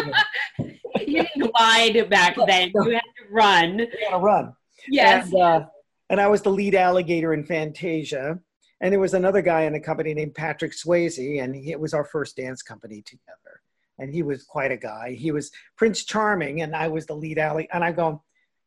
you 1.01 1.25
didn't 1.25 1.53
glide 1.53 2.09
back 2.09 2.37
then. 2.47 2.71
You 2.73 2.91
had 2.93 3.01
to 3.01 3.33
run. 3.33 3.77
We 3.79 4.05
had 4.05 4.11
to 4.11 4.19
run. 4.19 4.55
Yes. 4.89 5.27
And, 5.33 5.43
uh, 5.43 5.67
and 6.09 6.21
I 6.21 6.29
was 6.29 6.43
the 6.43 6.51
lead 6.51 6.75
alligator 6.75 7.33
in 7.35 7.45
Fantasia. 7.45 8.39
And 8.81 8.93
there 8.93 9.01
was 9.01 9.15
another 9.15 9.43
guy 9.43 9.63
in 9.63 9.73
the 9.75 9.81
company 9.81 10.15
named 10.15 10.35
Patrick 10.35 10.73
Swayze, 10.73 11.43
and 11.43 11.55
he, 11.55 11.71
it 11.71 11.79
was 11.79 11.93
our 11.93 12.05
first 12.05 12.37
dance 12.37 12.63
company 12.63 13.03
together. 13.03 13.61
And 13.99 14.11
he 14.11 14.23
was 14.23 14.45
quite 14.45 14.73
a 14.73 14.77
guy. 14.79 15.13
He 15.13 15.31
was 15.33 15.51
Prince 15.77 16.05
Charming, 16.05 16.63
and 16.63 16.75
I 16.75 16.89
was 16.89 17.05
the 17.05 17.15
lead 17.15 17.39
alley. 17.39 17.69
And 17.73 17.85
I'm 17.85 17.95
going, 17.95 18.19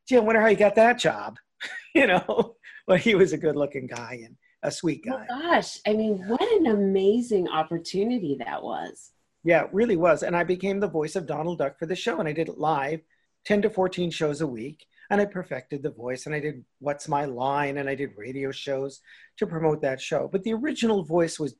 gee, 0.07 0.17
I 0.17 0.19
wonder 0.19 0.39
how 0.39 0.47
you 0.47 0.55
got 0.55 0.75
that 0.75 0.99
job, 0.99 1.37
you 1.95 2.05
know? 2.07 2.55
But 2.85 2.99
he 2.99 3.15
was 3.15 3.33
a 3.33 3.37
good-looking 3.37 3.87
guy 3.87 4.21
and 4.25 4.35
a 4.61 4.69
sweet 4.69 5.03
Oh 5.09 5.17
guy. 5.17 5.25
gosh, 5.27 5.79
I 5.87 5.93
mean, 5.93 6.27
what 6.27 6.41
an 6.41 6.67
amazing 6.67 7.47
opportunity 7.49 8.37
that 8.45 8.61
was. 8.61 9.11
Yeah, 9.43 9.63
it 9.63 9.73
really 9.73 9.95
was. 9.97 10.21
And 10.21 10.35
I 10.37 10.43
became 10.43 10.79
the 10.79 10.87
voice 10.87 11.15
of 11.15 11.25
Donald 11.25 11.57
Duck 11.57 11.79
for 11.79 11.85
the 11.87 11.95
show, 11.95 12.19
and 12.19 12.29
I 12.29 12.33
did 12.33 12.49
it 12.49 12.59
live, 12.59 13.01
10 13.45 13.63
to 13.63 13.69
14 13.69 14.11
shows 14.11 14.41
a 14.41 14.47
week. 14.47 14.85
And 15.13 15.21
I 15.21 15.25
perfected 15.25 15.83
the 15.83 15.91
voice, 15.91 16.25
and 16.25 16.33
I 16.33 16.39
did 16.39 16.65
What's 16.79 17.07
My 17.07 17.25
Line, 17.25 17.77
and 17.77 17.87
I 17.87 17.93
did 17.93 18.17
radio 18.17 18.49
shows 18.49 18.99
to 19.37 19.45
promote 19.45 19.79
that 19.83 20.01
show. 20.01 20.27
But 20.27 20.41
the 20.41 20.53
original 20.53 21.03
voice 21.03 21.39
was 21.39 21.53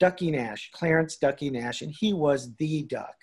Ducky 0.00 0.32
Nash, 0.32 0.68
Clarence 0.74 1.14
Ducky 1.14 1.48
Nash, 1.48 1.80
and 1.80 1.94
he 1.96 2.12
was 2.12 2.56
the 2.56 2.82
duck. 2.82 3.14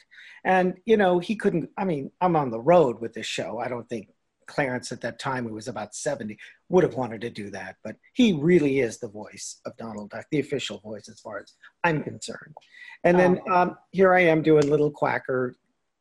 And, 0.45 0.75
you 0.85 0.95
know, 0.95 1.19
he 1.19 1.35
couldn't, 1.35 1.71
I 1.77 1.83
mean, 1.83 2.09
I'm 2.21 2.37
on 2.37 2.51
the 2.51 2.59
road 2.61 3.01
with 3.01 3.11
this 3.11 3.25
show. 3.25 3.59
I 3.59 3.67
don't 3.67 3.89
think 3.89 4.07
Clarence 4.45 4.93
at 4.93 5.01
that 5.01 5.19
time, 5.19 5.45
who 5.45 5.55
was 5.55 5.67
about 5.67 5.93
70, 5.93 6.37
would 6.69 6.85
have 6.85 6.93
wanted 6.93 7.19
to 7.19 7.29
do 7.29 7.49
that. 7.49 7.75
But 7.83 7.97
he 8.13 8.31
really 8.31 8.79
is 8.79 8.99
the 8.99 9.09
voice 9.09 9.59
of 9.65 9.75
Donald 9.75 10.11
Duck, 10.11 10.25
the 10.31 10.39
official 10.39 10.79
voice 10.79 11.09
as 11.09 11.19
far 11.19 11.39
as 11.39 11.51
I'm 11.83 12.01
concerned. 12.01 12.55
And 13.03 13.19
then 13.19 13.41
um, 13.51 13.75
here 13.91 14.13
I 14.13 14.21
am 14.21 14.41
doing 14.41 14.69
Little 14.69 14.91
Quacker, 14.91 15.57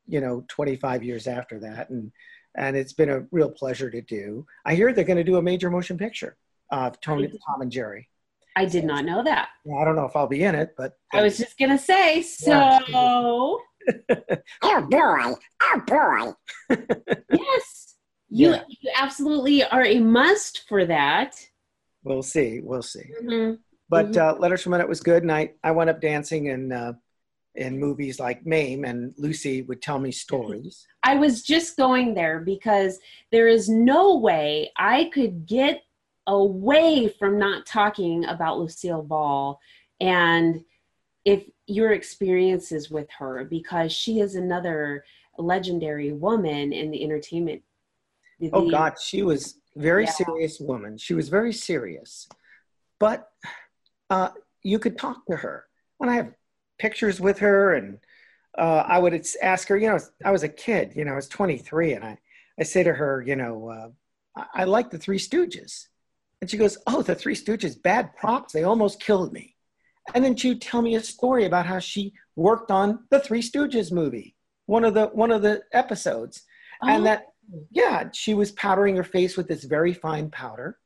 you 0.06 0.20
know, 0.20 0.44
25 0.46 1.02
years 1.02 1.26
after 1.26 1.58
that. 1.58 1.90
And, 1.90 2.12
and 2.56 2.76
it's 2.76 2.92
been 2.92 3.10
a 3.10 3.24
real 3.30 3.50
pleasure 3.50 3.90
to 3.90 4.00
do. 4.00 4.46
I 4.64 4.74
hear 4.74 4.92
they're 4.92 5.04
going 5.04 5.16
to 5.16 5.24
do 5.24 5.36
a 5.36 5.42
major 5.42 5.70
motion 5.70 5.98
picture 5.98 6.36
of 6.70 7.00
Tony, 7.00 7.28
Tom 7.28 7.60
and 7.60 7.70
Jerry. 7.70 8.08
I 8.56 8.64
did 8.66 8.84
not 8.84 9.04
know 9.04 9.22
that. 9.24 9.48
I 9.80 9.84
don't 9.84 9.96
know 9.96 10.04
if 10.04 10.14
I'll 10.14 10.28
be 10.28 10.44
in 10.44 10.54
it, 10.54 10.74
but 10.76 10.96
I 11.12 11.22
was 11.22 11.36
just 11.38 11.58
gonna 11.58 11.76
say, 11.78 12.22
so 12.22 12.50
Yeah. 14.08 14.36
Oh 14.62 14.80
boy, 14.88 15.34
oh 15.62 15.82
boy. 15.86 16.76
yes, 17.32 17.94
you, 18.28 18.50
Yeah. 18.52 18.62
you 18.68 18.90
absolutely 18.96 19.64
are 19.64 19.84
a 19.84 19.98
must 19.98 20.68
for 20.68 20.86
that. 20.86 21.34
we'll 22.04 22.22
see. 22.22 22.60
We'll 22.62 22.82
see. 22.82 23.10
Mhm. 23.22 23.58
But 23.88 24.16
uh, 24.16 24.36
Letters 24.38 24.62
from 24.62 24.74
it 24.74 24.88
was 24.88 25.00
good, 25.00 25.22
and 25.24 25.32
I, 25.32 25.50
I 25.64 25.72
went 25.72 25.90
up 25.90 26.00
dancing 26.00 26.48
and. 26.48 26.72
uh, 26.72 26.92
in 27.54 27.78
movies 27.78 28.18
like 28.18 28.44
Mame, 28.44 28.84
and 28.84 29.14
Lucy 29.16 29.62
would 29.62 29.80
tell 29.80 29.98
me 29.98 30.10
stories. 30.10 30.86
I 31.02 31.16
was 31.16 31.42
just 31.42 31.76
going 31.76 32.14
there 32.14 32.40
because 32.40 32.98
there 33.30 33.46
is 33.48 33.68
no 33.68 34.16
way 34.16 34.72
I 34.76 35.10
could 35.12 35.46
get 35.46 35.82
away 36.26 37.08
from 37.08 37.38
not 37.38 37.66
talking 37.66 38.24
about 38.24 38.58
Lucille 38.58 39.02
Ball 39.02 39.60
and 40.00 40.64
if 41.24 41.48
your 41.66 41.92
experiences 41.92 42.90
with 42.90 43.08
her 43.18 43.44
because 43.44 43.92
she 43.92 44.20
is 44.20 44.34
another 44.34 45.04
legendary 45.38 46.12
woman 46.12 46.72
in 46.72 46.90
the 46.90 47.02
entertainment. 47.02 47.62
Oh 48.52 48.70
God, 48.70 49.00
she 49.00 49.22
was 49.22 49.58
very 49.76 50.04
Yeah. 50.04 50.10
serious 50.10 50.60
woman. 50.60 50.98
She 50.98 51.14
was 51.14 51.28
very 51.28 51.52
serious, 51.52 52.28
but 52.98 53.30
uh, 54.10 54.30
you 54.62 54.78
could 54.78 54.98
talk 54.98 55.24
to 55.26 55.36
her. 55.36 55.64
And 56.00 56.10
I 56.10 56.16
have 56.16 56.34
pictures 56.78 57.20
with 57.20 57.38
her, 57.38 57.74
and 57.74 57.98
uh, 58.56 58.84
I 58.86 58.98
would 58.98 59.26
ask 59.42 59.68
her. 59.68 59.76
You 59.76 59.88
know, 59.88 59.98
I 60.24 60.30
was 60.30 60.42
a 60.42 60.48
kid. 60.48 60.92
You 60.94 61.04
know, 61.04 61.12
I 61.12 61.16
was 61.16 61.28
23, 61.28 61.94
and 61.94 62.04
I 62.04 62.18
I 62.58 62.62
say 62.62 62.82
to 62.82 62.92
her, 62.92 63.22
you 63.26 63.36
know, 63.36 63.68
uh, 63.68 63.88
I, 64.36 64.62
I 64.62 64.64
like 64.64 64.90
the 64.90 64.98
Three 64.98 65.18
Stooges, 65.18 65.86
and 66.40 66.50
she 66.50 66.56
goes, 66.56 66.78
"Oh, 66.86 67.02
the 67.02 67.14
Three 67.14 67.34
Stooges, 67.34 67.80
bad 67.80 68.14
props. 68.16 68.52
They 68.52 68.64
almost 68.64 69.00
killed 69.00 69.32
me." 69.32 69.56
And 70.14 70.22
then 70.24 70.36
she 70.36 70.50
would 70.50 70.60
tell 70.60 70.82
me 70.82 70.96
a 70.96 71.00
story 71.00 71.46
about 71.46 71.66
how 71.66 71.78
she 71.78 72.12
worked 72.36 72.70
on 72.70 73.04
the 73.10 73.20
Three 73.20 73.40
Stooges 73.42 73.90
movie, 73.90 74.36
one 74.66 74.84
of 74.84 74.94
the 74.94 75.06
one 75.06 75.30
of 75.30 75.42
the 75.42 75.62
episodes 75.72 76.42
and 76.82 77.02
Oh, 77.02 77.04
that 77.04 77.26
yeah 77.70 78.08
she 78.12 78.34
was 78.34 78.52
powdering 78.52 78.96
her 78.96 79.04
face 79.04 79.36
with 79.36 79.48
this 79.48 79.64
very 79.64 79.92
fine 79.92 80.30
powder 80.30 80.78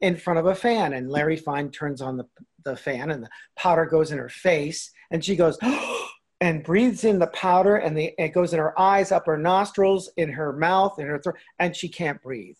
in 0.00 0.16
front 0.16 0.38
of 0.38 0.46
a 0.46 0.54
fan 0.54 0.92
and 0.92 1.10
larry 1.10 1.36
fine 1.36 1.70
turns 1.70 2.02
on 2.02 2.16
the, 2.16 2.26
the 2.64 2.76
fan 2.76 3.10
and 3.10 3.22
the 3.22 3.30
powder 3.56 3.86
goes 3.86 4.12
in 4.12 4.18
her 4.18 4.28
face 4.28 4.90
and 5.12 5.24
she 5.24 5.36
goes 5.36 5.58
and 6.40 6.64
breathes 6.64 7.04
in 7.04 7.18
the 7.18 7.28
powder 7.28 7.76
and 7.76 7.96
the, 7.96 8.12
it 8.18 8.30
goes 8.30 8.52
in 8.52 8.58
her 8.58 8.78
eyes 8.78 9.12
up 9.12 9.26
her 9.26 9.38
nostrils 9.38 10.10
in 10.16 10.30
her 10.32 10.52
mouth 10.52 10.98
in 10.98 11.06
her 11.06 11.18
throat 11.18 11.36
and 11.58 11.76
she 11.76 11.88
can't 11.88 12.20
breathe 12.22 12.56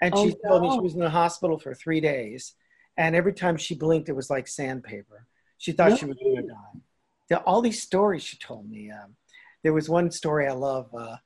and 0.00 0.16
she 0.16 0.34
Oh, 0.44 0.48
told 0.48 0.62
me 0.62 0.70
she 0.72 0.80
was 0.80 0.94
in 0.94 1.00
the 1.00 1.10
hospital 1.10 1.58
for 1.58 1.74
three 1.74 2.00
days 2.00 2.54
and 2.96 3.14
every 3.14 3.34
time 3.34 3.56
she 3.56 3.74
blinked 3.74 4.08
it 4.08 4.16
was 4.16 4.30
like 4.30 4.48
sandpaper 4.48 5.26
she 5.58 5.72
thought 5.72 5.98
she 5.98 6.06
was 6.06 6.16
going 6.16 6.36
to 6.36 6.42
die 6.48 7.36
all 7.46 7.62
these 7.62 7.82
stories 7.82 8.22
she 8.22 8.36
told 8.36 8.68
me 8.68 8.90
um, 8.90 9.16
there 9.62 9.72
was 9.72 9.88
one 9.88 10.10
story 10.10 10.46
i 10.46 10.52
love 10.52 10.88
uh, 10.94 11.16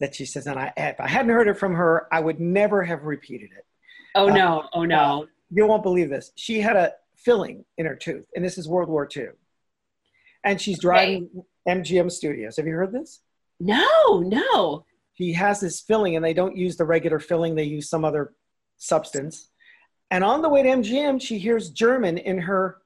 that 0.00 0.14
she 0.14 0.24
says, 0.24 0.46
and 0.46 0.58
I, 0.58 0.72
if 0.76 1.00
I 1.00 1.08
hadn't 1.08 1.30
heard 1.30 1.48
it 1.48 1.58
from 1.58 1.74
her, 1.74 2.08
I 2.12 2.20
would 2.20 2.40
never 2.40 2.82
have 2.82 3.04
repeated 3.04 3.50
it. 3.56 3.64
oh 4.14 4.28
uh, 4.28 4.34
no, 4.34 4.68
oh 4.72 4.84
no. 4.84 5.26
You 5.50 5.66
won't 5.66 5.82
believe 5.82 6.10
this. 6.10 6.32
She 6.36 6.60
had 6.60 6.76
a 6.76 6.92
filling 7.16 7.64
in 7.78 7.86
her 7.86 7.94
tooth, 7.94 8.26
and 8.34 8.44
this 8.44 8.58
is 8.58 8.68
World 8.68 8.88
War 8.88 9.08
II. 9.14 9.28
And 10.44 10.60
she's 10.60 10.78
driving 10.78 11.28
MGM 11.68 12.10
Studios. 12.10 12.56
Have 12.56 12.66
you 12.66 12.74
heard 12.74 12.92
this? 12.92 13.20
No, 13.60 14.18
no. 14.20 14.84
She 15.14 15.32
has 15.32 15.60
this 15.60 15.80
filling, 15.80 16.16
and 16.16 16.24
they 16.24 16.34
don't 16.34 16.56
use 16.56 16.76
the 16.76 16.84
regular 16.84 17.18
filling, 17.18 17.54
they 17.54 17.64
use 17.64 17.88
some 17.88 18.04
other 18.04 18.34
substance. 18.76 19.50
And 20.10 20.22
on 20.22 20.42
the 20.42 20.48
way 20.48 20.62
to 20.62 20.68
MGM, 20.68 21.20
she 21.20 21.38
hears 21.38 21.70
German 21.70 22.18
in 22.18 22.38
her 22.38 22.78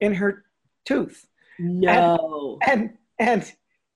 in 0.00 0.14
her 0.14 0.44
tooth. 0.84 1.26
No. 1.58 2.58
and 2.66 2.94
and 3.18 3.52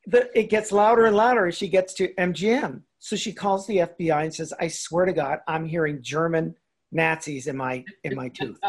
the, 0.07 0.29
it 0.39 0.51
gets 0.51 0.73
louder 0.73 1.07
and 1.07 1.17
louder 1.17 1.47
as 1.47 1.57
she 1.57 1.69
gets 1.69 1.95
to 1.95 2.13
MGM. 2.15 2.83
So 2.99 3.17
she 3.17 3.33
calls 3.33 3.67
the 3.67 3.79
FBI 3.79 4.25
and 4.25 4.35
says, 4.35 4.53
"I 4.59 4.69
swear 4.69 5.07
to 5.07 5.13
God, 5.13 5.41
I'm 5.47 5.65
hearing 5.65 6.03
German 6.03 6.55
Nazis 6.91 7.47
in 7.47 7.57
my 7.57 7.85
in 8.05 8.15
my 8.15 8.29
tooth." 8.29 8.59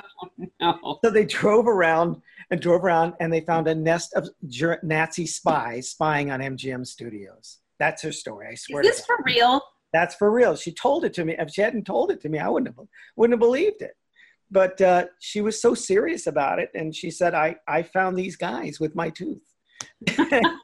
Oh, 0.62 0.80
no. 0.82 1.00
so 1.04 1.12
they 1.12 1.26
drove 1.26 1.68
around 1.68 2.22
and 2.54 2.62
drove 2.62 2.84
around, 2.84 3.16
and 3.20 3.34
they 3.34 3.42
found 3.42 3.68
a 3.68 3.74
nest 3.74 4.14
of 4.14 4.30
Nazi 4.84 5.26
spies 5.26 5.90
spying 5.90 6.30
on 6.30 6.40
MGM 6.40 6.86
Studios. 6.86 7.58
That's 7.80 8.04
her 8.04 8.12
story. 8.12 8.46
I 8.48 8.52
Is 8.52 8.62
swear 8.62 8.84
to 8.84 8.90
this 8.90 9.04
for 9.04 9.18
real? 9.26 9.60
That's 9.92 10.14
for 10.14 10.32
real. 10.32 10.56
She 10.56 10.72
told 10.72 11.04
it 11.04 11.16
to 11.16 11.26
me. 11.26 11.36
If 11.38 11.50
she 11.50 11.62
hadn't 11.62 11.86
told 11.86 12.12
it 12.12 12.22
to 12.22 12.30
me, 12.30 12.38
I 12.38 12.48
wouldn't 12.48 12.76
have 12.76 12.88
wouldn't 13.16 13.34
have 13.34 13.40
believed 13.40 13.82
it. 13.82 13.96
But 14.52 14.80
uh, 14.82 15.06
she 15.20 15.42
was 15.42 15.60
so 15.60 15.74
serious 15.74 16.28
about 16.28 16.60
it, 16.60 16.70
and 16.76 16.96
she 16.96 17.10
said, 17.10 17.34
"I 17.34 17.56
I 17.68 17.82
found 17.82 18.16
these 18.16 18.36
guys 18.36 18.80
with 18.80 18.94
my 18.96 19.10
tooth." 19.10 19.42
it, 20.02 20.58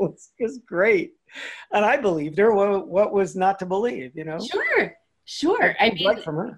was, 0.00 0.60
great, 0.66 1.12
and 1.72 1.84
I 1.84 1.98
believed 1.98 2.38
her. 2.38 2.54
What, 2.54 2.88
what 2.88 3.12
was 3.12 3.36
not 3.36 3.58
to 3.58 3.66
believe? 3.66 4.12
You 4.14 4.24
know, 4.24 4.38
Sure, 4.40 4.96
sure. 5.26 5.76
I 5.78 5.90
mean, 5.90 6.08
right 6.08 6.24
from 6.24 6.36
her. 6.36 6.56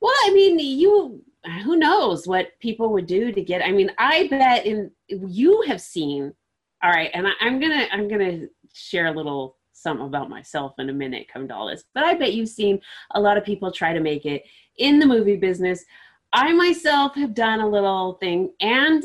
Well, 0.00 0.14
I 0.24 0.32
mean, 0.32 0.58
you 0.58 1.22
who 1.64 1.76
knows 1.76 2.26
what 2.26 2.58
people 2.60 2.92
would 2.92 3.06
do 3.06 3.32
to 3.32 3.42
get 3.42 3.64
I 3.64 3.72
mean, 3.72 3.90
I 3.98 4.28
bet 4.28 4.66
in 4.66 4.90
you 5.08 5.62
have 5.66 5.80
seen 5.80 6.34
all 6.82 6.90
right, 6.90 7.10
and 7.14 7.26
I, 7.26 7.30
I'm 7.40 7.58
gonna 7.58 7.86
I'm 7.90 8.08
gonna 8.08 8.46
share 8.72 9.06
a 9.06 9.12
little 9.12 9.56
something 9.72 10.06
about 10.06 10.30
myself 10.30 10.74
in 10.78 10.90
a 10.90 10.92
minute, 10.92 11.28
come 11.32 11.48
to 11.48 11.54
all 11.54 11.68
this. 11.68 11.84
But 11.94 12.04
I 12.04 12.14
bet 12.14 12.32
you've 12.32 12.48
seen 12.48 12.80
a 13.12 13.20
lot 13.20 13.36
of 13.36 13.44
people 13.44 13.70
try 13.70 13.92
to 13.92 14.00
make 14.00 14.26
it 14.26 14.44
in 14.78 14.98
the 14.98 15.06
movie 15.06 15.36
business. 15.36 15.84
I 16.32 16.52
myself 16.52 17.14
have 17.14 17.34
done 17.34 17.60
a 17.60 17.68
little 17.68 18.14
thing 18.14 18.52
and 18.60 19.04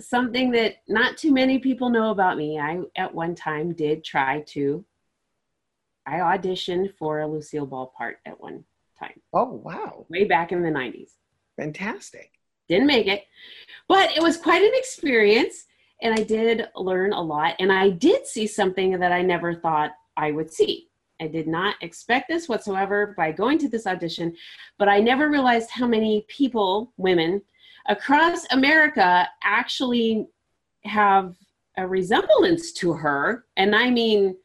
something 0.00 0.50
that 0.52 0.76
not 0.88 1.16
too 1.16 1.32
many 1.32 1.58
people 1.58 1.90
know 1.90 2.10
about 2.10 2.36
me. 2.36 2.58
I 2.58 2.80
at 2.96 3.14
one 3.14 3.34
time 3.34 3.72
did 3.72 4.04
try 4.04 4.40
to 4.48 4.84
I 6.06 6.18
auditioned 6.18 6.94
for 6.98 7.20
a 7.20 7.26
Lucille 7.26 7.66
Ball 7.66 7.92
part 7.96 8.18
at 8.26 8.40
one 8.40 8.64
time, 8.98 9.20
Oh 9.32 9.44
wow, 9.44 10.06
way 10.08 10.24
back 10.24 10.52
in 10.52 10.62
the 10.62 10.70
90s 10.70 11.12
fantastic! 11.56 12.32
didn't 12.68 12.86
make 12.86 13.06
it 13.06 13.24
but 13.88 14.10
it 14.16 14.22
was 14.22 14.36
quite 14.36 14.62
an 14.62 14.72
experience 14.74 15.66
and 16.02 16.14
i 16.14 16.22
did 16.22 16.66
learn 16.76 17.12
a 17.12 17.20
lot 17.20 17.54
and 17.58 17.72
i 17.72 17.90
did 17.90 18.26
see 18.26 18.46
something 18.46 18.98
that 18.98 19.12
i 19.12 19.22
never 19.22 19.54
thought 19.54 19.92
i 20.16 20.30
would 20.30 20.52
see 20.52 20.88
i 21.20 21.26
did 21.26 21.46
not 21.46 21.76
expect 21.82 22.28
this 22.28 22.48
whatsoever 22.48 23.14
by 23.16 23.30
going 23.30 23.58
to 23.58 23.68
this 23.68 23.86
audition 23.86 24.34
but 24.78 24.88
i 24.88 24.98
never 24.98 25.28
realized 25.28 25.70
how 25.70 25.86
many 25.86 26.24
people 26.28 26.92
women 26.96 27.40
across 27.86 28.46
america 28.50 29.28
actually 29.42 30.26
have 30.84 31.36
a 31.76 31.86
resemblance 31.86 32.72
to 32.72 32.92
her 32.92 33.44
and 33.56 33.74
i 33.74 33.90
mean 33.90 34.36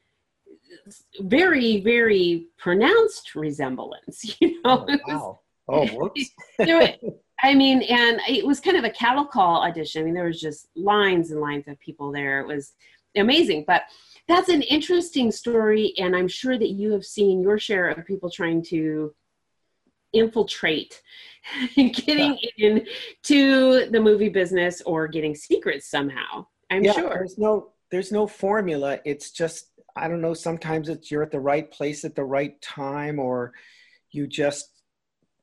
very 1.22 1.80
very 1.82 2.48
pronounced 2.58 3.36
resemblance 3.36 4.36
you 4.42 4.62
know 4.64 4.86
Oh, 4.90 4.98
wow. 5.08 5.40
Oh, 5.70 5.88
whoops. 5.94 6.32
were- 6.60 6.96
I 7.42 7.56
mean, 7.56 7.82
and 7.84 8.20
it 8.28 8.46
was 8.46 8.60
kind 8.60 8.76
of 8.76 8.84
a 8.84 8.90
cattle 8.90 9.26
call 9.26 9.64
audition. 9.64 10.02
I 10.02 10.06
mean, 10.06 10.14
there 10.14 10.26
was 10.26 10.42
just 10.42 10.68
lines 10.76 11.32
and 11.32 11.40
lines 11.40 11.68
of 11.68 11.80
people 11.80 12.12
there. 12.12 12.42
It 12.42 12.48
was 12.48 12.74
amazing. 13.16 13.64
But 13.66 13.84
that's 14.28 14.50
an 14.50 14.62
interesting 14.64 15.32
story, 15.32 15.94
and 15.98 16.16
I'm 16.16 16.28
sure 16.28 16.58
that 16.58 16.70
you 16.70 16.92
have 16.92 17.06
seen 17.06 17.42
your 17.42 17.58
share 17.58 17.90
of 17.90 18.06
people 18.06 18.30
trying 18.30 18.62
to 18.66 19.14
infiltrate 20.12 21.02
getting 21.76 22.38
yeah. 22.58 22.80
into 22.80 23.90
the 23.90 24.00
movie 24.02 24.30
business 24.30 24.82
or 24.82 25.08
getting 25.08 25.36
secrets 25.36 25.90
somehow. 25.90 26.46
I'm 26.70 26.84
yeah, 26.84 26.94
sure. 26.94 27.10
There's 27.10 27.38
no 27.38 27.70
there's 27.92 28.12
no 28.12 28.28
formula. 28.28 29.00
It's 29.06 29.32
just 29.32 29.68
I 29.96 30.08
don't 30.08 30.22
know, 30.22 30.34
sometimes 30.34 30.90
it's 30.90 31.10
you're 31.10 31.24
at 31.24 31.32
the 31.32 31.40
right 31.40 31.70
place 31.72 32.06
at 32.06 32.16
the 32.16 32.24
right 32.24 32.60
time 32.62 33.20
or 33.20 33.54
you 34.12 34.28
just 34.28 34.79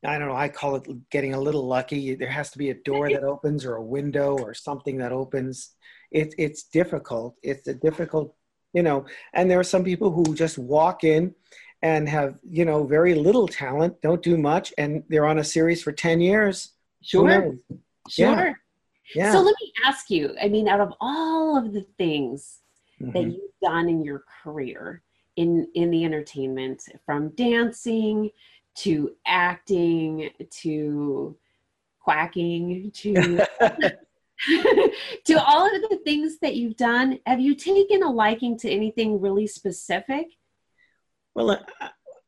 I 0.06 0.18
don't 0.18 0.28
know, 0.28 0.36
I 0.36 0.48
call 0.48 0.76
it 0.76 1.10
getting 1.10 1.34
a 1.34 1.40
little 1.40 1.66
lucky. 1.66 2.14
There 2.14 2.30
has 2.30 2.50
to 2.52 2.58
be 2.58 2.70
a 2.70 2.74
door 2.74 3.10
that 3.10 3.24
opens 3.34 3.64
or 3.64 3.76
a 3.76 3.82
window 3.82 4.38
or 4.38 4.54
something 4.54 4.98
that 4.98 5.12
opens. 5.12 5.74
It, 6.10 6.34
it's 6.38 6.64
difficult. 6.64 7.36
It's 7.42 7.66
a 7.66 7.74
difficult, 7.74 8.34
you 8.72 8.82
know, 8.82 9.06
and 9.34 9.50
there 9.50 9.58
are 9.58 9.64
some 9.64 9.84
people 9.84 10.10
who 10.12 10.34
just 10.34 10.58
walk 10.58 11.04
in 11.04 11.34
and 11.82 12.08
have, 12.08 12.38
you 12.42 12.64
know, 12.64 12.84
very 12.86 13.14
little 13.14 13.48
talent, 13.48 14.00
don't 14.00 14.22
do 14.22 14.38
much, 14.38 14.72
and 14.78 15.02
they're 15.08 15.26
on 15.26 15.38
a 15.38 15.44
series 15.44 15.82
for 15.82 15.92
10 15.92 16.20
years. 16.20 16.72
Sure. 17.02 17.56
Sure. 18.08 18.46
Yeah. 18.46 18.52
yeah. 19.14 19.32
So 19.32 19.40
let 19.40 19.54
me 19.60 19.72
ask 19.84 20.08
you, 20.10 20.34
I 20.40 20.48
mean, 20.48 20.68
out 20.68 20.80
of 20.80 20.94
all 21.00 21.56
of 21.56 21.72
the 21.72 21.82
things 21.98 22.60
mm-hmm. 23.00 23.12
that 23.12 23.24
you've 23.24 23.60
done 23.62 23.88
in 23.88 24.04
your 24.04 24.24
career 24.42 25.02
in, 25.36 25.68
in 25.74 25.90
the 25.90 26.04
entertainment, 26.04 26.82
from 27.04 27.28
dancing 27.30 28.30
to 28.76 29.16
acting 29.26 30.30
to 30.50 31.36
quacking 32.00 32.90
to 32.92 33.46
to 35.24 35.42
all 35.42 35.66
of 35.66 35.82
the 35.88 35.98
things 36.04 36.38
that 36.40 36.54
you've 36.54 36.76
done 36.76 37.18
have 37.26 37.40
you 37.40 37.54
taken 37.54 38.02
a 38.02 38.10
liking 38.10 38.56
to 38.58 38.70
anything 38.70 39.20
really 39.20 39.46
specific 39.46 40.26
well 41.34 41.58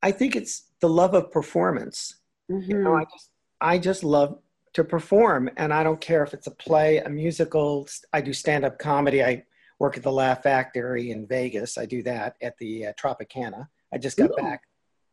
i 0.03 0.11
think 0.11 0.35
it's 0.35 0.71
the 0.81 0.89
love 0.89 1.15
of 1.15 1.31
performance 1.31 2.17
mm-hmm. 2.51 2.71
you 2.71 2.79
know 2.79 2.97
i 2.97 3.05
just 3.05 3.31
i 3.61 3.79
just 3.79 4.03
love 4.03 4.39
to 4.73 4.83
perform 4.83 5.51
and 5.59 5.73
i 5.73 5.83
don't 5.83 6.01
care 6.01 6.23
if 6.23 6.33
it's 6.33 6.47
a 6.47 6.53
play 6.53 6.99
a 6.99 7.09
musical 7.09 7.87
i 8.13 8.21
do 8.21 8.33
stand-up 8.33 8.79
comedy 8.79 9.23
i 9.23 9.45
work 9.79 9.97
at 9.97 10.03
the 10.03 10.11
laugh 10.11 10.43
factory 10.43 11.11
in 11.11 11.27
vegas 11.27 11.77
i 11.77 11.85
do 11.85 12.03
that 12.03 12.37
at 12.41 12.57
the 12.59 12.87
uh, 12.87 12.93
tropicana 12.95 13.69
i 13.93 13.99
just 13.99 14.17
got 14.17 14.31
Ooh. 14.31 14.43
back 14.43 14.63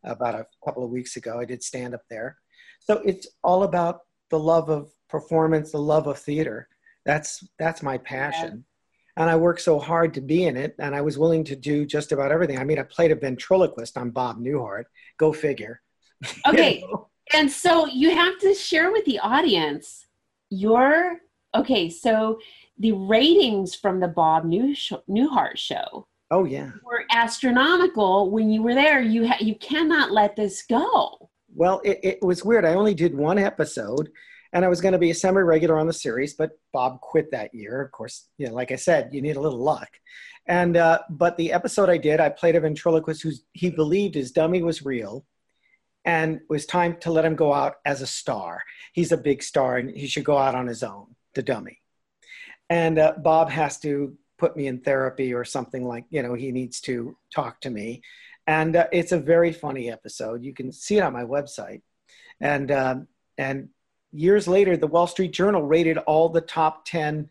about 0.06 0.34
a 0.34 0.46
couple 0.64 0.84
of 0.84 0.90
weeks 0.90 1.16
ago. 1.16 1.38
I 1.38 1.44
did 1.44 1.62
stand 1.62 1.94
up 1.94 2.02
there. 2.08 2.36
So 2.80 3.02
it's 3.04 3.26
all 3.42 3.64
about 3.64 4.00
the 4.30 4.38
love 4.38 4.68
of 4.68 4.90
performance, 5.08 5.72
the 5.72 5.78
love 5.78 6.06
of 6.06 6.18
theater. 6.18 6.68
That's 7.04 7.46
that's 7.58 7.82
my 7.82 7.98
passion. 7.98 8.64
And 9.18 9.30
I 9.30 9.36
worked 9.36 9.62
so 9.62 9.78
hard 9.78 10.12
to 10.14 10.20
be 10.20 10.44
in 10.44 10.56
it, 10.56 10.74
and 10.78 10.94
I 10.94 11.00
was 11.00 11.16
willing 11.16 11.42
to 11.44 11.56
do 11.56 11.86
just 11.86 12.12
about 12.12 12.30
everything. 12.30 12.58
I 12.58 12.64
mean, 12.64 12.78
I 12.78 12.82
played 12.82 13.12
a 13.12 13.14
ventriloquist 13.14 13.96
on 13.96 14.10
Bob 14.10 14.38
Newhart. 14.38 14.84
Go 15.18 15.32
figure. 15.32 15.80
Okay. 16.48 16.80
you 16.80 16.88
know? 16.88 17.08
And 17.34 17.50
so 17.50 17.86
you 17.86 18.10
have 18.10 18.38
to 18.38 18.54
share 18.54 18.92
with 18.92 19.04
the 19.04 19.18
audience 19.18 20.06
your 20.50 21.18
okay, 21.54 21.88
so 21.88 22.38
the 22.78 22.92
ratings 22.92 23.74
from 23.74 24.00
the 24.00 24.08
Bob 24.08 24.44
New 24.44 24.74
Newhart 25.08 25.56
show 25.56 26.06
Oh 26.30 26.44
yeah. 26.44 26.70
Were 26.84 27.04
astronomical 27.12 28.30
when 28.30 28.50
you 28.50 28.62
were 28.62 28.74
there. 28.74 29.00
You 29.00 29.28
ha- 29.28 29.38
you 29.40 29.54
cannot 29.56 30.10
let 30.10 30.34
this 30.34 30.62
go. 30.62 31.30
Well, 31.54 31.80
it, 31.84 32.00
it 32.02 32.22
was 32.22 32.44
weird. 32.44 32.64
I 32.64 32.74
only 32.74 32.94
did 32.94 33.14
one 33.14 33.38
episode, 33.38 34.10
and 34.52 34.64
I 34.64 34.68
was 34.68 34.80
going 34.80 34.92
to 34.92 34.98
be 34.98 35.10
a 35.10 35.14
semi-regular 35.14 35.78
on 35.78 35.86
the 35.86 35.92
series, 35.92 36.34
but 36.34 36.58
Bob 36.72 37.00
quit 37.00 37.30
that 37.30 37.54
year. 37.54 37.80
Of 37.80 37.92
course, 37.92 38.28
you 38.38 38.48
know, 38.48 38.54
like 38.54 38.72
I 38.72 38.76
said, 38.76 39.10
you 39.12 39.22
need 39.22 39.36
a 39.36 39.40
little 39.40 39.62
luck. 39.62 39.88
And 40.48 40.76
uh, 40.76 41.00
but 41.10 41.36
the 41.36 41.52
episode 41.52 41.88
I 41.88 41.96
did, 41.96 42.20
I 42.20 42.28
played 42.28 42.56
a 42.56 42.60
ventriloquist 42.60 43.22
who 43.22 43.32
he 43.52 43.70
believed 43.70 44.14
his 44.14 44.32
dummy 44.32 44.62
was 44.62 44.84
real, 44.84 45.24
and 46.04 46.36
it 46.36 46.42
was 46.48 46.66
time 46.66 46.96
to 47.00 47.10
let 47.10 47.24
him 47.24 47.36
go 47.36 47.52
out 47.52 47.76
as 47.84 48.02
a 48.02 48.06
star. 48.06 48.62
He's 48.92 49.12
a 49.12 49.16
big 49.16 49.42
star, 49.42 49.76
and 49.76 49.90
he 49.90 50.06
should 50.08 50.24
go 50.24 50.38
out 50.38 50.54
on 50.54 50.66
his 50.66 50.82
own. 50.82 51.14
The 51.34 51.42
dummy, 51.42 51.80
and 52.68 52.98
uh, 52.98 53.14
Bob 53.22 53.50
has 53.50 53.78
to 53.80 54.16
put 54.38 54.56
me 54.56 54.66
in 54.66 54.80
therapy 54.80 55.32
or 55.32 55.44
something 55.44 55.84
like 55.84 56.04
you 56.10 56.22
know 56.22 56.34
he 56.34 56.52
needs 56.52 56.80
to 56.82 57.16
talk 57.34 57.60
to 57.62 57.70
me. 57.70 58.02
And 58.46 58.76
uh, 58.76 58.86
it's 58.92 59.12
a 59.12 59.18
very 59.18 59.52
funny 59.52 59.90
episode. 59.90 60.44
You 60.44 60.54
can 60.54 60.70
see 60.72 60.98
it 60.98 61.02
on 61.02 61.12
my 61.12 61.24
website. 61.24 61.82
And 62.40 62.70
um, 62.70 63.08
and 63.38 63.70
years 64.12 64.46
later 64.46 64.76
the 64.76 64.86
wall 64.86 65.06
street 65.06 65.32
journal 65.32 65.62
rated 65.62 65.98
all 65.98 66.28
the 66.28 66.40
top 66.40 66.84
10 66.86 67.28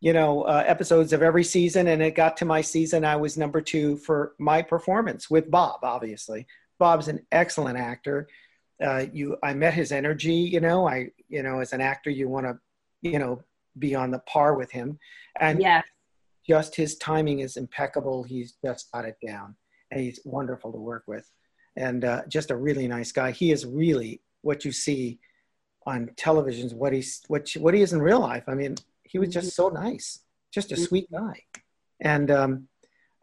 you 0.00 0.12
know 0.12 0.42
uh, 0.42 0.62
episodes 0.66 1.12
of 1.12 1.22
every 1.22 1.44
season 1.44 1.86
and 1.86 2.02
it 2.02 2.14
got 2.14 2.36
to 2.38 2.44
my 2.44 2.60
season. 2.60 3.04
I 3.04 3.16
was 3.16 3.38
number 3.38 3.60
two 3.60 3.96
for 3.98 4.34
my 4.38 4.62
performance 4.62 5.30
with 5.30 5.50
bob 5.50 5.80
obviously. 5.82 6.46
Bob's 6.78 7.08
an 7.08 7.24
excellent 7.30 7.78
actor. 7.78 8.26
Uh, 8.82 9.06
you 9.12 9.36
i 9.42 9.54
met 9.54 9.74
his 9.74 9.92
energy 9.92 10.34
you 10.34 10.60
know. 10.60 10.88
I 10.88 11.10
you 11.28 11.42
know 11.42 11.60
as 11.60 11.72
an 11.72 11.80
actor 11.80 12.10
you 12.10 12.28
want 12.28 12.46
to 12.46 12.58
you 13.00 13.18
know 13.18 13.42
be 13.78 13.94
on 13.94 14.10
the 14.10 14.18
par 14.20 14.54
with 14.54 14.72
him. 14.72 14.98
And 15.38 15.60
yeah 15.60 15.82
just 16.46 16.74
his 16.74 16.96
timing 16.96 17.40
is 17.40 17.56
impeccable. 17.56 18.22
He's 18.22 18.54
just 18.64 18.90
got 18.92 19.04
it 19.04 19.16
down, 19.24 19.56
and 19.90 20.00
he's 20.00 20.20
wonderful 20.24 20.72
to 20.72 20.78
work 20.78 21.04
with, 21.06 21.30
and 21.76 22.04
uh, 22.04 22.22
just 22.28 22.50
a 22.50 22.56
really 22.56 22.88
nice 22.88 23.12
guy. 23.12 23.30
He 23.30 23.52
is 23.52 23.64
really 23.64 24.20
what 24.42 24.64
you 24.64 24.72
see 24.72 25.20
on 25.86 26.10
television. 26.16 26.70
What 26.70 26.92
he's 26.92 27.22
what 27.28 27.48
what 27.58 27.74
he 27.74 27.82
is 27.82 27.92
in 27.92 28.02
real 28.02 28.20
life. 28.20 28.44
I 28.48 28.54
mean, 28.54 28.76
he 29.04 29.18
was 29.18 29.28
just 29.28 29.54
so 29.54 29.68
nice, 29.68 30.20
just 30.52 30.72
a 30.72 30.76
sweet 30.76 31.10
guy, 31.10 31.42
and 32.00 32.30
um, 32.30 32.68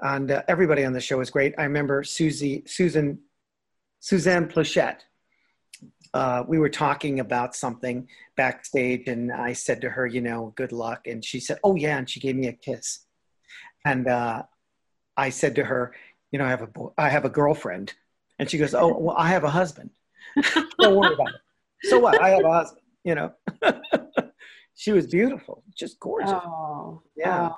and 0.01 0.31
uh, 0.31 0.43
everybody 0.47 0.85
on 0.85 0.93
the 0.93 1.01
show 1.01 1.17
was 1.17 1.29
great. 1.29 1.53
I 1.57 1.63
remember 1.63 2.03
Susie 2.03 2.63
Susan 2.65 3.19
Suzanne 3.99 4.47
Pleshette. 4.47 5.01
Uh, 6.13 6.43
we 6.47 6.57
were 6.57 6.69
talking 6.69 7.19
about 7.19 7.55
something 7.55 8.07
backstage, 8.35 9.07
and 9.07 9.31
I 9.31 9.53
said 9.53 9.81
to 9.81 9.89
her, 9.89 10.07
"You 10.07 10.21
know, 10.21 10.53
good 10.55 10.71
luck." 10.71 11.05
And 11.07 11.23
she 11.23 11.39
said, 11.39 11.59
"Oh 11.63 11.75
yeah," 11.75 11.97
and 11.97 12.09
she 12.09 12.19
gave 12.19 12.35
me 12.35 12.47
a 12.47 12.53
kiss. 12.53 13.01
And 13.85 14.07
uh, 14.07 14.43
I 15.15 15.29
said 15.29 15.55
to 15.55 15.63
her, 15.63 15.93
you 16.31 16.39
know, 16.39 16.45
I 16.45 16.49
have 16.49 16.61
a 16.61 16.67
boy, 16.67 16.89
I 16.97 17.09
have 17.09 17.25
a 17.25 17.29
girlfriend, 17.29 17.93
and 18.37 18.49
she 18.49 18.57
goes, 18.57 18.73
oh, 18.73 18.97
well, 18.97 19.15
I 19.17 19.29
have 19.29 19.43
a 19.43 19.49
husband. 19.49 19.89
Don't 20.79 20.95
worry 20.95 21.13
about 21.13 21.29
it. 21.29 21.89
So 21.89 21.99
what? 21.99 22.21
I 22.21 22.29
have 22.29 22.43
a 22.43 22.51
husband. 22.51 22.81
You 23.03 23.15
know. 23.15 23.33
she 24.75 24.91
was 24.91 25.07
beautiful, 25.07 25.63
just 25.75 25.99
gorgeous. 25.99 26.31
Oh, 26.31 27.01
yeah. 27.15 27.49
Oh. 27.51 27.55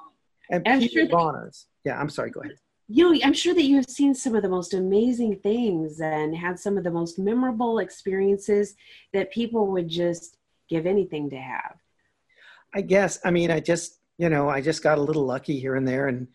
And 0.49 0.67
I'm 0.67 0.79
Peter 0.79 1.01
sure 1.01 1.07
Bonerz. 1.07 1.65
Yeah, 1.85 1.99
I'm 1.99 2.09
sorry. 2.09 2.29
Go 2.29 2.41
ahead. 2.41 2.57
You 2.87 3.13
know, 3.13 3.19
I'm 3.23 3.33
sure 3.33 3.53
that 3.53 3.63
you 3.63 3.77
have 3.77 3.89
seen 3.89 4.13
some 4.13 4.35
of 4.35 4.41
the 4.41 4.49
most 4.49 4.73
amazing 4.73 5.37
things 5.37 6.01
and 6.01 6.35
had 6.35 6.59
some 6.59 6.77
of 6.77 6.83
the 6.83 6.91
most 6.91 7.17
memorable 7.17 7.79
experiences 7.79 8.75
that 9.13 9.31
people 9.31 9.67
would 9.67 9.87
just 9.87 10.37
give 10.67 10.85
anything 10.85 11.29
to 11.29 11.37
have. 11.37 11.77
I 12.73 12.81
guess. 12.81 13.19
I 13.23 13.31
mean, 13.31 13.49
I 13.49 13.61
just 13.61 14.00
you 14.21 14.29
know, 14.29 14.49
I 14.49 14.61
just 14.61 14.83
got 14.83 14.99
a 14.99 15.01
little 15.01 15.25
lucky 15.25 15.59
here 15.59 15.75
and 15.75 15.87
there. 15.87 16.07
And 16.07 16.27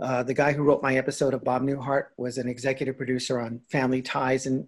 uh, 0.00 0.22
the 0.22 0.32
guy 0.32 0.54
who 0.54 0.62
wrote 0.62 0.82
my 0.82 0.96
episode 0.96 1.34
of 1.34 1.44
Bob 1.44 1.62
Newhart 1.62 2.06
was 2.16 2.38
an 2.38 2.48
executive 2.48 2.96
producer 2.96 3.38
on 3.38 3.60
Family 3.70 4.00
Ties. 4.00 4.46
And 4.46 4.66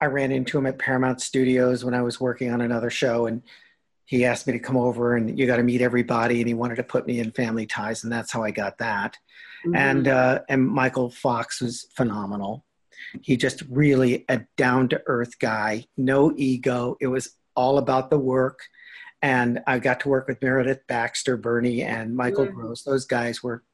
I 0.00 0.06
ran 0.06 0.32
into 0.32 0.58
him 0.58 0.66
at 0.66 0.80
Paramount 0.80 1.20
Studios 1.20 1.84
when 1.84 1.94
I 1.94 2.02
was 2.02 2.20
working 2.20 2.50
on 2.52 2.62
another 2.62 2.90
show. 2.90 3.26
And 3.26 3.42
he 4.06 4.24
asked 4.24 4.48
me 4.48 4.54
to 4.54 4.58
come 4.58 4.76
over 4.76 5.14
and 5.14 5.38
you 5.38 5.46
got 5.46 5.58
to 5.58 5.62
meet 5.62 5.82
everybody. 5.82 6.40
And 6.40 6.48
he 6.48 6.54
wanted 6.54 6.76
to 6.76 6.82
put 6.82 7.06
me 7.06 7.20
in 7.20 7.30
Family 7.30 7.64
Ties. 7.64 8.02
And 8.02 8.12
that's 8.12 8.32
how 8.32 8.42
I 8.42 8.50
got 8.50 8.78
that. 8.78 9.16
Mm-hmm. 9.64 9.76
And, 9.76 10.08
uh, 10.08 10.40
and 10.48 10.66
Michael 10.66 11.10
Fox 11.10 11.60
was 11.60 11.86
phenomenal. 11.94 12.64
He 13.22 13.36
just 13.36 13.62
really 13.70 14.24
a 14.28 14.40
down 14.56 14.88
to 14.88 15.02
earth 15.06 15.38
guy, 15.38 15.86
no 15.96 16.32
ego. 16.36 16.96
It 17.00 17.06
was 17.06 17.36
all 17.54 17.78
about 17.78 18.10
the 18.10 18.18
work 18.18 18.62
and 19.22 19.60
I 19.66 19.78
got 19.78 20.00
to 20.00 20.08
work 20.08 20.28
with 20.28 20.42
Meredith 20.42 20.86
Baxter, 20.86 21.36
Birney, 21.36 21.82
and 21.82 22.16
Michael. 22.16 22.46
Gross. 22.46 22.82
Those 22.82 23.04
guys 23.04 23.42
were 23.42 23.64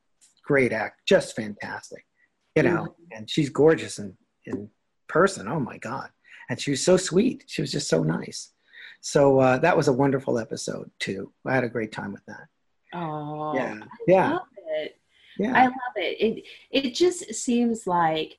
great 0.44 0.72
act, 0.72 1.02
just 1.06 1.36
fantastic, 1.36 2.04
you 2.54 2.62
know. 2.62 2.84
Mm. 3.12 3.16
And 3.16 3.30
she's 3.30 3.50
gorgeous 3.50 3.98
in 3.98 4.16
in 4.44 4.70
person. 5.08 5.48
Oh 5.48 5.60
my 5.60 5.78
god! 5.78 6.10
And 6.50 6.60
she 6.60 6.72
was 6.72 6.84
so 6.84 6.96
sweet. 6.96 7.44
She 7.46 7.62
was 7.62 7.72
just 7.72 7.88
so 7.88 8.02
nice. 8.02 8.52
So 9.00 9.38
uh, 9.38 9.58
that 9.58 9.76
was 9.76 9.88
a 9.88 9.92
wonderful 9.92 10.38
episode 10.38 10.90
too. 10.98 11.32
I 11.46 11.54
had 11.54 11.64
a 11.64 11.68
great 11.68 11.92
time 11.92 12.12
with 12.12 12.24
that. 12.26 12.46
Oh, 12.94 13.54
yeah, 13.54 13.80
yeah, 14.06 14.30
love 14.32 14.42
it. 14.56 14.98
Yeah, 15.38 15.52
I 15.54 15.64
love 15.64 15.96
it. 15.96 16.20
It 16.20 16.44
it 16.70 16.94
just 16.94 17.34
seems 17.34 17.86
like 17.86 18.38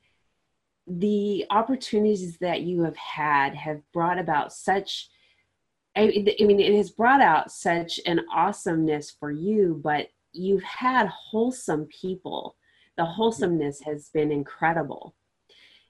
the 0.88 1.46
opportunities 1.50 2.38
that 2.40 2.62
you 2.62 2.82
have 2.84 2.98
had 2.98 3.54
have 3.56 3.82
brought 3.94 4.20
about 4.20 4.54
such 4.54 5.10
I, 5.98 6.36
I 6.40 6.44
mean, 6.44 6.60
it 6.60 6.76
has 6.76 6.92
brought 6.92 7.22
out 7.22 7.52
such 7.52 8.00
an 8.06 8.22
awesomeness 8.32 9.10
for 9.10 9.32
you, 9.32 9.82
but 9.84 10.10
you've 10.32 10.64
had 10.64 11.08
wholesome 11.08 11.86
people. 11.88 12.56
The 12.98 13.06
wholesomeness 13.06 13.82
has 13.82 14.10
been 14.10 14.32
incredible. 14.32 15.16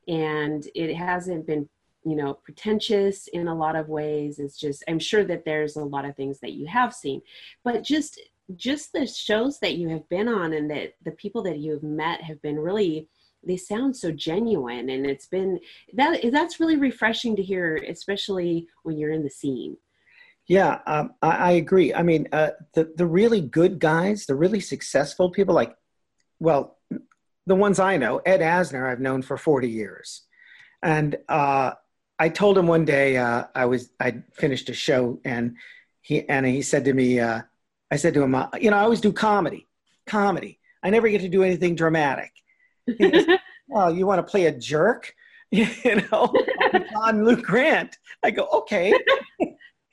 And 0.08 0.66
it 0.74 0.96
hasn't 0.96 1.46
been 1.46 1.68
you 2.06 2.16
know 2.16 2.36
pretentious 2.36 3.28
in 3.34 3.48
a 3.48 3.56
lot 3.56 3.76
of 3.76 3.90
ways 3.90 4.40
it's 4.40 4.58
just 4.58 4.84
i'm 4.88 5.00
sure 5.00 5.26
that 5.26 5.44
there's 5.44 5.76
a 5.76 5.84
lot 5.84 6.06
of 6.06 6.16
things 6.16 6.40
that 6.40 6.54
you 6.54 6.66
have 6.66 6.94
seen 6.94 7.22
but 7.66 7.84
just 7.84 8.22
just 8.56 8.94
the 8.94 9.06
shows 9.06 9.60
that 9.60 9.76
you 9.76 9.90
have 9.90 10.08
been 10.08 10.30
on 10.30 10.54
and 10.54 10.70
that 10.70 10.94
the 11.04 11.12
people 11.12 11.42
that 11.42 11.58
you've 11.58 11.84
met 11.84 12.22
have 12.22 12.42
been 12.42 12.58
really 12.58 13.10
they 13.44 13.58
sound 13.58 13.98
so 13.98 14.12
genuine 14.12 14.90
and 14.90 15.06
it's 15.06 15.26
been 15.26 15.60
that 15.94 16.22
that's 16.32 16.60
really 16.60 16.78
refreshing 16.78 17.36
to 17.36 17.42
hear 17.42 17.76
especially 17.90 18.68
when 18.84 18.98
you're 18.98 19.12
in 19.12 19.24
the 19.24 19.30
scene 19.30 19.76
yeah 20.48 20.80
um, 20.86 21.14
I, 21.22 21.30
I, 21.30 21.52
agree 21.52 21.94
i 21.94 22.04
mean 22.04 22.28
uh, 22.32 22.52
the, 22.74 22.92
the 22.96 23.06
really 23.06 23.42
good 23.42 23.80
guys 23.80 24.26
the 24.26 24.36
really 24.36 24.60
successful 24.60 25.30
people 25.30 25.56
like 25.56 25.76
well 26.40 26.78
the 27.46 27.56
ones 27.56 27.80
i 27.80 27.98
know 27.98 28.18
ed 28.26 28.42
asner 28.42 28.90
i've 28.90 29.00
known 29.00 29.22
for 29.22 29.38
40 29.38 29.70
years 29.70 30.24
and 30.82 31.18
uh, 31.30 31.72
i 32.20 32.30
told 32.30 32.58
him 32.58 32.68
one 32.68 32.86
day 32.86 33.18
uh, 33.18 33.46
i 33.56 33.66
was 33.66 33.92
i 34.00 34.22
finished 34.34 34.70
a 34.70 34.74
show 34.74 35.20
and 35.26 35.56
he 36.02 36.28
and 36.30 36.46
he 36.46 36.62
said 36.62 36.86
to 36.86 36.94
me 36.94 37.20
uh, 37.20 37.42
i 37.92 37.96
said 37.96 38.14
to 38.14 38.24
him 38.24 38.36
uh, 38.36 38.48
you 38.60 38.72
know 38.72 38.78
i 38.78 38.82
always 38.82 39.02
do 39.02 39.12
comedy 39.12 39.68
comedy 40.06 40.60
i 40.84 40.90
never 40.90 41.10
get 41.10 41.22
to 41.22 41.30
do 41.30 41.44
anything 41.44 41.76
dramatic 41.76 42.32
goes, 42.96 43.26
oh, 43.74 43.90
you 43.90 44.06
want 44.06 44.20
to 44.20 44.30
play 44.30 44.46
a 44.46 44.52
jerk? 44.52 45.14
you 45.52 45.68
know, 46.12 46.34
on 47.02 47.24
Lou 47.24 47.38
Grant. 47.38 47.98
I 48.24 48.32
go, 48.32 48.48
okay. 48.52 48.94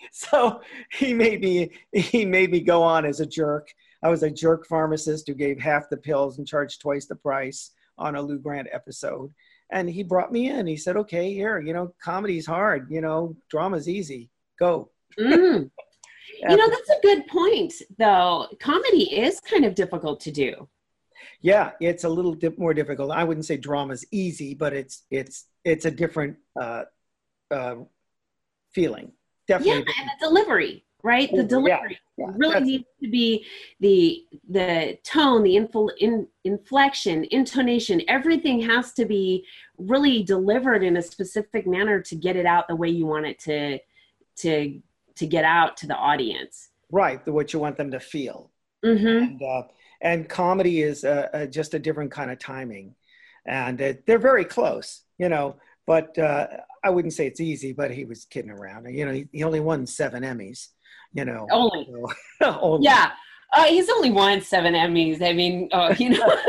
so 0.12 0.60
he 0.92 1.12
made 1.12 1.40
me 1.40 1.70
he 1.92 2.24
made 2.24 2.50
me 2.50 2.60
go 2.60 2.82
on 2.82 3.04
as 3.04 3.20
a 3.20 3.26
jerk. 3.26 3.68
I 4.02 4.08
was 4.08 4.22
a 4.22 4.30
jerk 4.30 4.66
pharmacist 4.66 5.26
who 5.26 5.34
gave 5.34 5.58
half 5.58 5.88
the 5.88 5.96
pills 5.96 6.38
and 6.38 6.46
charged 6.46 6.80
twice 6.80 7.06
the 7.06 7.16
price 7.16 7.70
on 7.96 8.16
a 8.16 8.22
Lou 8.22 8.38
Grant 8.38 8.68
episode. 8.72 9.32
And 9.70 9.88
he 9.88 10.02
brought 10.02 10.32
me 10.32 10.50
in. 10.50 10.66
He 10.66 10.76
said, 10.76 10.96
"Okay, 10.96 11.32
here, 11.32 11.60
you 11.60 11.72
know, 11.72 11.94
comedy's 12.02 12.46
hard. 12.46 12.88
You 12.90 13.00
know, 13.00 13.36
drama's 13.50 13.88
easy. 13.88 14.30
Go." 14.58 14.90
Mm. 15.18 15.70
you 16.48 16.56
know, 16.56 16.68
that's 16.68 16.90
a 16.90 17.02
good 17.02 17.26
point, 17.28 17.72
though. 17.98 18.46
Comedy 18.60 19.14
is 19.14 19.40
kind 19.40 19.64
of 19.64 19.74
difficult 19.74 20.20
to 20.20 20.30
do 20.30 20.68
yeah, 21.44 21.72
it's 21.78 22.04
a 22.04 22.08
little 22.08 22.34
bit 22.34 22.58
more 22.58 22.72
difficult. 22.72 23.10
I 23.10 23.22
wouldn't 23.22 23.44
say 23.44 23.58
drama's 23.58 24.02
easy, 24.10 24.54
but 24.54 24.72
it's 24.72 25.04
it's 25.10 25.44
it's 25.62 25.84
a 25.84 25.90
different 25.90 26.38
uh, 26.58 26.84
uh, 27.50 27.76
feeling. 28.74 29.12
Definitely. 29.46 29.84
Yeah, 29.86 30.02
and 30.02 30.10
the 30.10 30.26
delivery, 30.26 30.84
right? 31.02 31.30
The 31.30 31.42
delivery 31.42 31.98
yeah, 32.16 32.26
yeah, 32.26 32.32
really 32.36 32.60
needs 32.60 32.84
to 33.02 33.10
be 33.10 33.46
the 33.80 34.24
the 34.48 34.98
tone, 35.04 35.42
the 35.42 35.56
infl, 35.56 35.90
in, 35.98 36.26
inflection, 36.44 37.26
intonation. 37.30 38.02
Everything 38.08 38.60
has 38.60 38.92
to 38.94 39.04
be 39.04 39.46
really 39.78 40.22
delivered 40.22 40.82
in 40.82 40.96
a 40.96 41.02
specific 41.02 41.66
manner 41.66 42.00
to 42.00 42.14
get 42.14 42.36
it 42.36 42.46
out 42.46 42.68
the 42.68 42.76
way 42.76 42.88
you 42.88 43.06
want 43.06 43.26
it 43.26 43.38
to 43.40 43.78
to 44.36 44.80
to 45.16 45.26
get 45.26 45.44
out 45.44 45.76
to 45.78 45.86
the 45.86 45.96
audience. 45.96 46.70
Right, 46.90 47.24
the 47.24 47.32
what 47.32 47.52
you 47.52 47.58
want 47.58 47.76
them 47.76 47.90
to 47.90 48.00
feel. 48.00 48.50
Mm-hmm. 48.84 49.06
And, 49.06 49.42
uh, 49.42 49.62
and 50.02 50.28
comedy 50.28 50.82
is 50.82 51.04
uh, 51.04 51.28
uh, 51.32 51.46
just 51.46 51.72
a 51.72 51.78
different 51.78 52.10
kind 52.10 52.30
of 52.30 52.38
timing 52.38 52.94
and 53.46 53.80
uh, 53.80 53.92
they're 54.06 54.18
very 54.18 54.44
close 54.44 55.02
you 55.18 55.28
know 55.28 55.56
but 55.86 56.16
uh, 56.18 56.46
i 56.82 56.90
wouldn't 56.90 57.14
say 57.14 57.26
it's 57.26 57.40
easy 57.40 57.72
but 57.72 57.90
he 57.90 58.04
was 58.04 58.24
kidding 58.26 58.50
around 58.50 58.86
you 58.92 59.04
know 59.04 59.12
he, 59.12 59.28
he 59.32 59.42
only 59.44 59.60
won 59.60 59.86
seven 59.86 60.22
emmys 60.22 60.68
you 61.12 61.24
know 61.24 61.46
only, 61.50 61.88
so, 62.40 62.58
only. 62.60 62.84
yeah 62.84 63.12
uh, 63.52 63.64
he's 63.64 63.88
only 63.88 64.10
won 64.10 64.40
seven 64.40 64.74
emmys 64.74 65.22
i 65.22 65.32
mean 65.32 65.68
uh, 65.72 65.94
you 65.98 66.10
know 66.10 66.36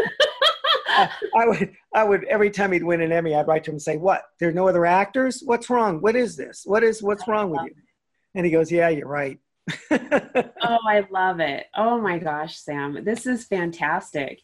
I 1.36 1.45
would, 1.45 1.74
I 1.93 2.04
would 2.04 2.24
every 2.26 2.50
time 2.50 2.71
he'd 2.71 2.84
win 2.84 3.02
an 3.02 3.12
Emmy, 3.12 3.36
I'd 3.36 3.48
write 3.48 3.65
to 3.65 3.71
him 3.71 3.76
and 3.76 3.82
say, 3.82 3.98
"What? 3.98 4.24
There 4.39 4.48
are 4.50 4.54
no 4.54 4.69
other 4.69 4.86
actors? 4.86 5.41
What's 5.43 5.69
wrong? 5.69 6.00
What 6.00 6.15
is 6.15 6.38
this? 6.38 6.62
What 6.65 6.84
is 6.84 7.04
what's 7.04 7.28
wrong 7.28 7.50
with 7.50 7.62
you?" 7.65 7.76
And 8.34 8.45
he 8.45 8.52
goes, 8.52 8.71
"Yeah, 8.71 8.89
you're 8.89 9.08
right." 9.08 9.39
oh, 9.91 10.80
I 10.88 11.06
love 11.12 11.39
it. 11.39 11.65
Oh 11.76 12.00
my 12.00 12.19
gosh, 12.19 12.58
Sam, 12.58 13.04
this 13.04 13.26
is 13.26 13.45
fantastic. 13.45 14.39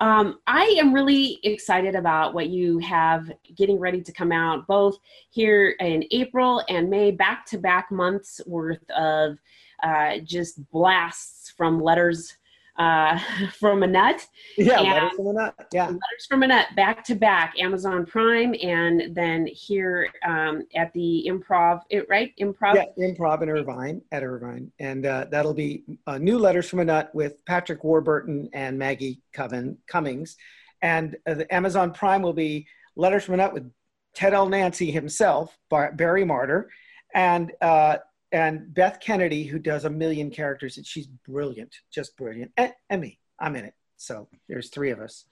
Um, 0.00 0.40
I 0.46 0.64
am 0.78 0.92
really 0.92 1.38
excited 1.44 1.94
about 1.94 2.34
what 2.34 2.48
you 2.48 2.78
have 2.78 3.30
getting 3.56 3.78
ready 3.78 4.02
to 4.02 4.12
come 4.12 4.32
out, 4.32 4.66
both 4.66 4.98
here 5.30 5.70
in 5.80 6.04
April 6.10 6.62
and 6.68 6.90
May, 6.90 7.10
back 7.12 7.46
to 7.46 7.58
back 7.58 7.90
months 7.92 8.40
worth 8.46 8.88
of 8.90 9.38
uh, 9.82 10.18
just 10.24 10.68
blasts 10.70 11.50
from 11.50 11.80
letters 11.80 12.36
uh, 12.82 13.18
from 13.58 13.82
a 13.82 13.86
nut. 13.86 14.26
Yeah, 14.56 14.80
letters 14.80 15.12
from 15.16 15.26
a 15.28 15.32
nut. 15.32 15.54
Yeah, 15.72 15.86
letters 15.86 16.26
from 16.28 16.42
a 16.42 16.46
nut, 16.48 16.66
back 16.76 17.04
to 17.04 17.14
back, 17.14 17.54
Amazon 17.58 18.04
Prime, 18.06 18.54
and 18.62 19.14
then 19.14 19.46
here 19.46 20.08
um, 20.26 20.66
at 20.74 20.92
the 20.92 21.26
Improv, 21.28 21.82
it, 21.90 22.06
right? 22.08 22.32
Improv. 22.40 22.74
Yeah, 22.74 22.84
Improv 22.98 23.42
in 23.42 23.48
Irvine 23.48 24.02
at 24.10 24.22
Irvine, 24.22 24.72
and 24.78 25.06
uh, 25.06 25.26
that'll 25.30 25.54
be 25.54 25.84
uh, 26.06 26.18
new 26.18 26.38
letters 26.38 26.68
from 26.68 26.80
a 26.80 26.84
nut 26.84 27.10
with 27.14 27.44
Patrick 27.46 27.84
Warburton 27.84 28.48
and 28.52 28.78
Maggie 28.78 29.20
Coven 29.32 29.78
Cummings, 29.86 30.36
and 30.80 31.16
uh, 31.26 31.34
the 31.34 31.54
Amazon 31.54 31.92
Prime 31.92 32.22
will 32.22 32.32
be 32.32 32.66
letters 32.96 33.24
from 33.24 33.34
a 33.34 33.38
nut 33.38 33.54
with 33.54 33.70
Ted 34.14 34.34
L. 34.34 34.48
Nancy 34.48 34.90
himself, 34.90 35.56
Bar- 35.70 35.92
Barry 35.92 36.24
Marder, 36.24 36.66
and 37.14 37.52
uh, 37.60 37.96
and 38.32 38.72
Beth 38.72 38.98
Kennedy, 39.00 39.44
who 39.44 39.58
does 39.58 39.84
a 39.84 39.90
million 39.90 40.30
characters, 40.30 40.78
and 40.78 40.86
she's 40.86 41.06
brilliant, 41.06 41.74
just 41.92 42.16
brilliant. 42.16 42.50
And, 42.56 42.72
and 42.90 43.00
me, 43.00 43.18
I'm 43.38 43.56
in 43.56 43.66
it. 43.66 43.74
So 43.98 44.28
there's 44.48 44.70
three 44.70 44.90
of 44.90 45.00
us, 45.00 45.26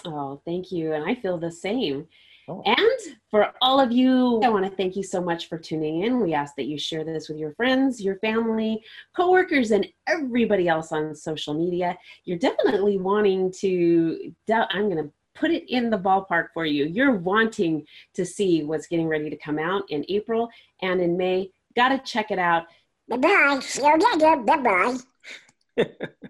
Oh, 0.06 0.41
thank 0.46 0.72
you. 0.72 0.93
And 0.93 1.04
I 1.04 1.15
feel 1.15 1.38
the 1.38 1.52
same. 1.52 2.08
Oh. 2.50 2.63
And 2.65 3.15
for 3.30 3.52
all 3.62 3.80
of 3.80 3.91
you, 3.91 4.41
I 4.41 4.50
want 4.50 4.63
to 4.63 4.72
thank 4.72 4.96
you 4.96 5.04
so 5.04 5.22
much 5.22 5.50
for 5.50 5.58
tuning 5.58 6.04
in. 6.04 6.22
We 6.22 6.34
ask 6.34 6.56
that 6.56 6.65
you 6.65 6.78
share 6.78 7.04
this 7.04 7.28
with 7.28 7.38
your 7.38 7.54
friends, 7.54 8.02
your 8.02 8.15
family, 8.20 8.82
coworkers, 9.15 9.72
and 9.72 9.86
everybody 10.08 10.70
else 10.70 10.93
on 10.93 11.13
social 11.13 11.54
media. 11.54 11.98
You're 12.24 12.38
definitely 12.38 12.98
wanting 12.98 13.52
to, 13.60 14.34
I'm 14.50 14.89
going 14.89 15.04
to 15.04 15.12
put 15.36 15.52
it 15.52 15.70
in 15.70 15.89
the 15.89 16.00
ballpark 16.00 16.48
for 16.54 16.65
you. 16.65 16.86
You're 16.86 17.15
wanting 17.15 17.86
to 18.13 18.26
see 18.26 18.63
what's 18.63 18.88
getting 18.88 19.08
ready 19.08 19.30
to 19.30 19.38
come 19.38 19.60
out 19.60 19.84
in 19.89 20.06
April 20.08 20.50
and 20.82 21.02
in 21.02 21.17
May. 21.17 21.52
Got 21.76 21.89
to 21.89 22.00
check 22.00 22.32
it 22.32 22.39
out. 22.39 22.67
Bye 23.10 23.17
bye. 23.17 23.60
See 23.62 23.86
you 23.86 23.98
later. 23.98 24.38
Bye 24.38 24.98
bye. 25.76 25.86